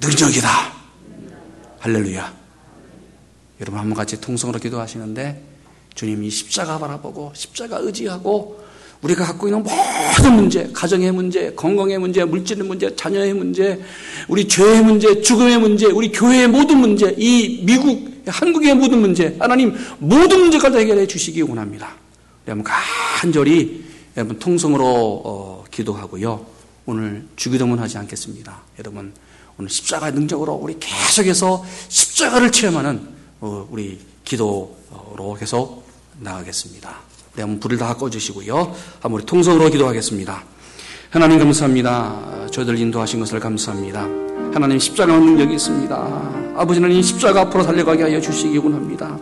능력이다. 0.02 0.50
할렐루야. 1.80 2.34
여러분 3.62 3.80
한번 3.80 3.98
같이 3.98 4.20
통성으로 4.22 4.60
기도하시는데 4.60 5.44
주님 5.96 6.24
이 6.24 6.30
십자가 6.30 6.80
바라보고 6.80 7.34
십자가 7.36 7.78
의지하고 7.80 8.64
우리가 9.02 9.26
갖고 9.26 9.48
있는 9.48 9.64
모든 9.64 10.36
문제, 10.36 10.70
가정의 10.74 11.12
문제, 11.12 11.54
건강의 11.54 12.00
문제, 12.00 12.24
물질의 12.26 12.66
문제, 12.66 12.94
자녀의 12.96 13.34
문제, 13.34 13.82
우리 14.28 14.48
죄의 14.48 14.84
문제, 14.84 15.22
죽음의 15.22 15.58
문제, 15.60 15.86
우리 15.86 16.12
교회의 16.12 16.48
모든 16.48 16.80
문제, 16.80 17.16
이 17.18 17.64
미국, 17.66 18.24
한국의 18.28 18.76
모든 18.76 19.00
문제, 19.00 19.38
하나님 19.40 19.74
모든 20.00 20.42
문제가 20.42 20.70
해결해 20.78 21.08
주시기 21.08 21.42
원합니다. 21.42 21.96
여러분 22.48 22.64
간절히 22.64 23.86
여러분 24.18 24.40
통성으로 24.40 24.86
어, 25.26 25.64
기도하고요. 25.72 26.46
오늘 26.86 27.26
주기도문 27.36 27.80
하지 27.80 27.98
않겠습니다. 27.98 28.62
여러분 28.80 29.14
오늘 29.60 29.70
십자가의 29.70 30.14
능력으로 30.14 30.54
우리 30.54 30.78
계속해서 30.80 31.66
십자가를 31.90 32.50
체험하는 32.50 33.02
어, 33.42 33.68
우리 33.70 34.00
기도로 34.24 35.36
계속 35.38 35.84
나가겠습니다. 36.18 36.96
우리 37.34 37.42
한번 37.42 37.60
불을 37.60 37.78
다 37.78 37.94
꺼주시고요. 37.94 38.74
한번 39.02 39.20
우리 39.20 39.26
통성으로 39.26 39.70
기도하겠습니다. 39.70 40.46
하나님 41.10 41.40
감사합니다. 41.40 42.48
저희들 42.52 42.80
인도하신 42.80 43.20
것을 43.20 43.42
감사합니다. 43.42 44.04
하나님 44.54 44.80
십자가는 44.80 45.26
능력이 45.26 45.56
있습니다. 45.56 45.96
아버지 46.56 46.80
하나님 46.80 47.02
십자가 47.02 47.42
앞으로 47.42 47.66
달려가게 47.66 48.04
하여 48.04 48.22
주시기 48.22 48.58
원합니다. 48.60 49.20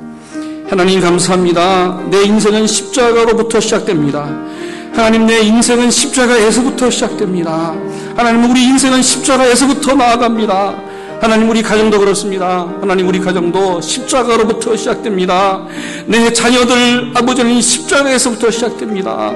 하나님 0.69 1.01
감사합니다. 1.01 2.09
내 2.11 2.25
인생은 2.25 2.67
십자가로부터 2.67 3.59
시작됩니다. 3.59 4.27
하나님 4.97 5.27
내 5.27 5.41
인생은 5.41 5.91
십자가에서부터 5.91 6.89
시작됩니다. 6.89 7.75
하나님 8.15 8.49
우리 8.49 8.63
인생은 8.63 9.03
십자가에서부터 9.03 9.93
나아갑니다. 9.93 10.73
하나님 11.21 11.51
우리 11.51 11.61
가정도 11.61 11.99
그렇습니다. 11.99 12.67
하나님 12.81 13.07
우리 13.07 13.19
가정도 13.19 13.79
십자가로부터 13.79 14.75
시작됩니다. 14.75 15.67
내 16.07 16.33
자녀들 16.33 17.11
아버지는 17.13 17.61
십자가에서부터 17.61 18.49
시작됩니다. 18.49 19.31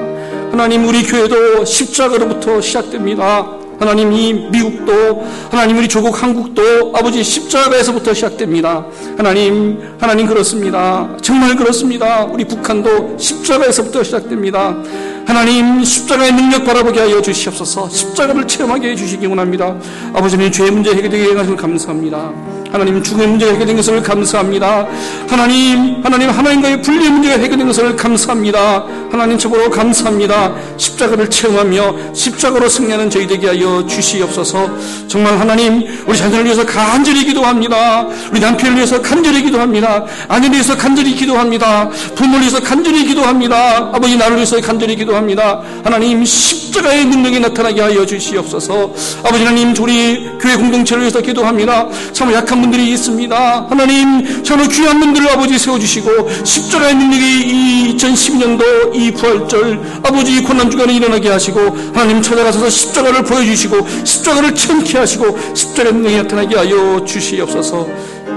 하나님 0.50 0.88
우리 0.88 1.04
교회도 1.04 1.64
십자가로부터 1.64 2.60
시작됩니다. 2.60 3.61
하나님 3.82 4.14
이 4.14 4.32
미국도 4.32 5.26
하나님 5.50 5.80
우리 5.80 5.88
조국 5.88 6.22
한국도 6.22 6.94
아버지 6.96 7.24
십자가에서부터 7.24 8.14
시작됩니다. 8.14 8.86
하나님 9.18 9.82
하나님 10.00 10.28
그렇습니다. 10.28 11.10
정말 11.20 11.56
그렇습니다. 11.56 12.24
우리 12.26 12.46
북한도 12.46 13.18
십자가에서부터 13.18 14.04
시작됩니다. 14.04 14.76
하나님 15.26 15.84
십자가의 15.84 16.32
능력 16.32 16.64
바라보게 16.64 17.00
하여 17.00 17.24
주시옵소서 17.24 17.90
십자가를 17.90 18.48
체험하게 18.48 18.92
해 18.92 18.96
주시기 18.96 19.26
원합니다. 19.26 19.76
아버지님 20.14 20.52
죄 20.52 20.70
문제 20.70 20.92
해결되게 20.92 21.34
하셔서 21.36 21.56
감사합니다. 21.56 22.61
하나님 22.72 23.04
죽음의 23.04 23.28
문제가 23.28 23.52
해결된 23.52 23.76
것을 23.76 24.02
감사합니다. 24.02 24.88
하나님, 25.28 26.02
하나님 26.04 26.30
하나님과의 26.30 26.82
분리 26.82 27.10
문제가 27.10 27.38
해결된 27.38 27.68
것을 27.68 27.96
감사합니다. 27.96 28.86
하나님 29.12 29.38
저보로 29.38 29.70
감사합니다. 29.70 30.54
십자가를 30.78 31.30
체험하며 31.30 32.14
십자가로 32.14 32.70
승리하는 32.70 33.10
저희 33.10 33.28
되게 33.28 33.48
하여 33.48 33.86
주시옵소서. 33.86 34.70
정말 35.08 35.38
하나님 35.38 35.84
우리 36.08 36.18
자녀를 36.18 36.46
위해서 36.46 36.66
간절히 36.66 37.26
기도합니다. 37.26 38.08
우리 38.32 38.40
남편을 38.40 38.78
위해서 38.78 39.02
간절히 39.02 39.44
기도합니다. 39.44 40.06
아내를 40.30 40.54
위해서 40.54 40.78
간절히 40.78 41.14
기도합니다. 41.14 41.90
부모를 42.16 42.42
위해서 42.42 42.62
간절히 42.62 43.06
기도합니다. 43.06 43.90
아버지 43.94 44.16
나를 44.16 44.38
위해서 44.38 44.62
간절히 44.62 44.96
기도합니다. 44.96 45.62
하나님 45.84 46.24
십자가의 46.24 47.06
능력이 47.06 47.42
나타나게 47.42 47.82
하여 47.82 48.06
주시옵소서. 48.06 48.94
아버지 49.26 49.44
하나님 49.44 49.76
우리 49.78 50.30
교회 50.40 50.56
공동체를 50.56 51.02
위해서 51.02 51.20
기도합니다. 51.20 51.88
참 52.14 52.32
약한 52.32 52.61
분들이 52.62 52.92
있습니다. 52.92 53.68
하나님 53.70 54.44
정말 54.44 54.68
귀한 54.70 55.00
분들을 55.00 55.30
아버지 55.30 55.58
세워주시고 55.58 56.44
십자가의 56.44 56.96
능력이 56.96 57.42
이 57.42 57.98
2010년도 57.98 58.96
이 58.96 59.12
부활절 59.12 60.02
아버지 60.04 60.42
고난주간에 60.44 60.94
일어나게 60.94 61.30
하시고 61.30 61.60
하나님 61.94 62.22
찾아가서 62.22 62.70
십자가를 62.70 63.24
보여주시고 63.24 63.88
십자가를 64.04 64.56
참게 64.56 64.98
하시고 64.98 65.38
십자가의 65.54 65.94
능력이 65.96 66.16
나타나게 66.18 66.56
하여 66.56 67.04
주시옵소서 67.06 67.88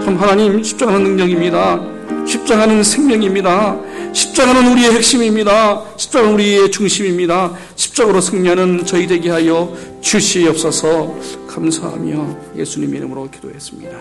참 0.05 0.17
하나님 0.17 0.63
십자가는 0.63 1.03
능력입니다. 1.03 1.81
십자가는 2.27 2.83
생명입니다. 2.83 3.77
십자가는 4.13 4.71
우리의 4.73 4.93
핵심입니다. 4.93 5.83
십자가는 5.97 6.35
우리의 6.35 6.71
중심입니다. 6.71 7.53
십자가로 7.77 8.21
승리하는 8.21 8.85
저희 8.87 9.07
되게 9.07 9.31
하여 9.31 9.73
주시옵소서 10.01 11.15
감사하며 11.55 12.57
예수님 12.57 12.95
이름으로 12.97 13.31
기도했습니다. 13.31 13.97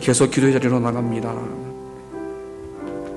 계속 0.00 0.30
기도의 0.32 0.52
자리로 0.54 0.80
나갑니다. 0.80 1.67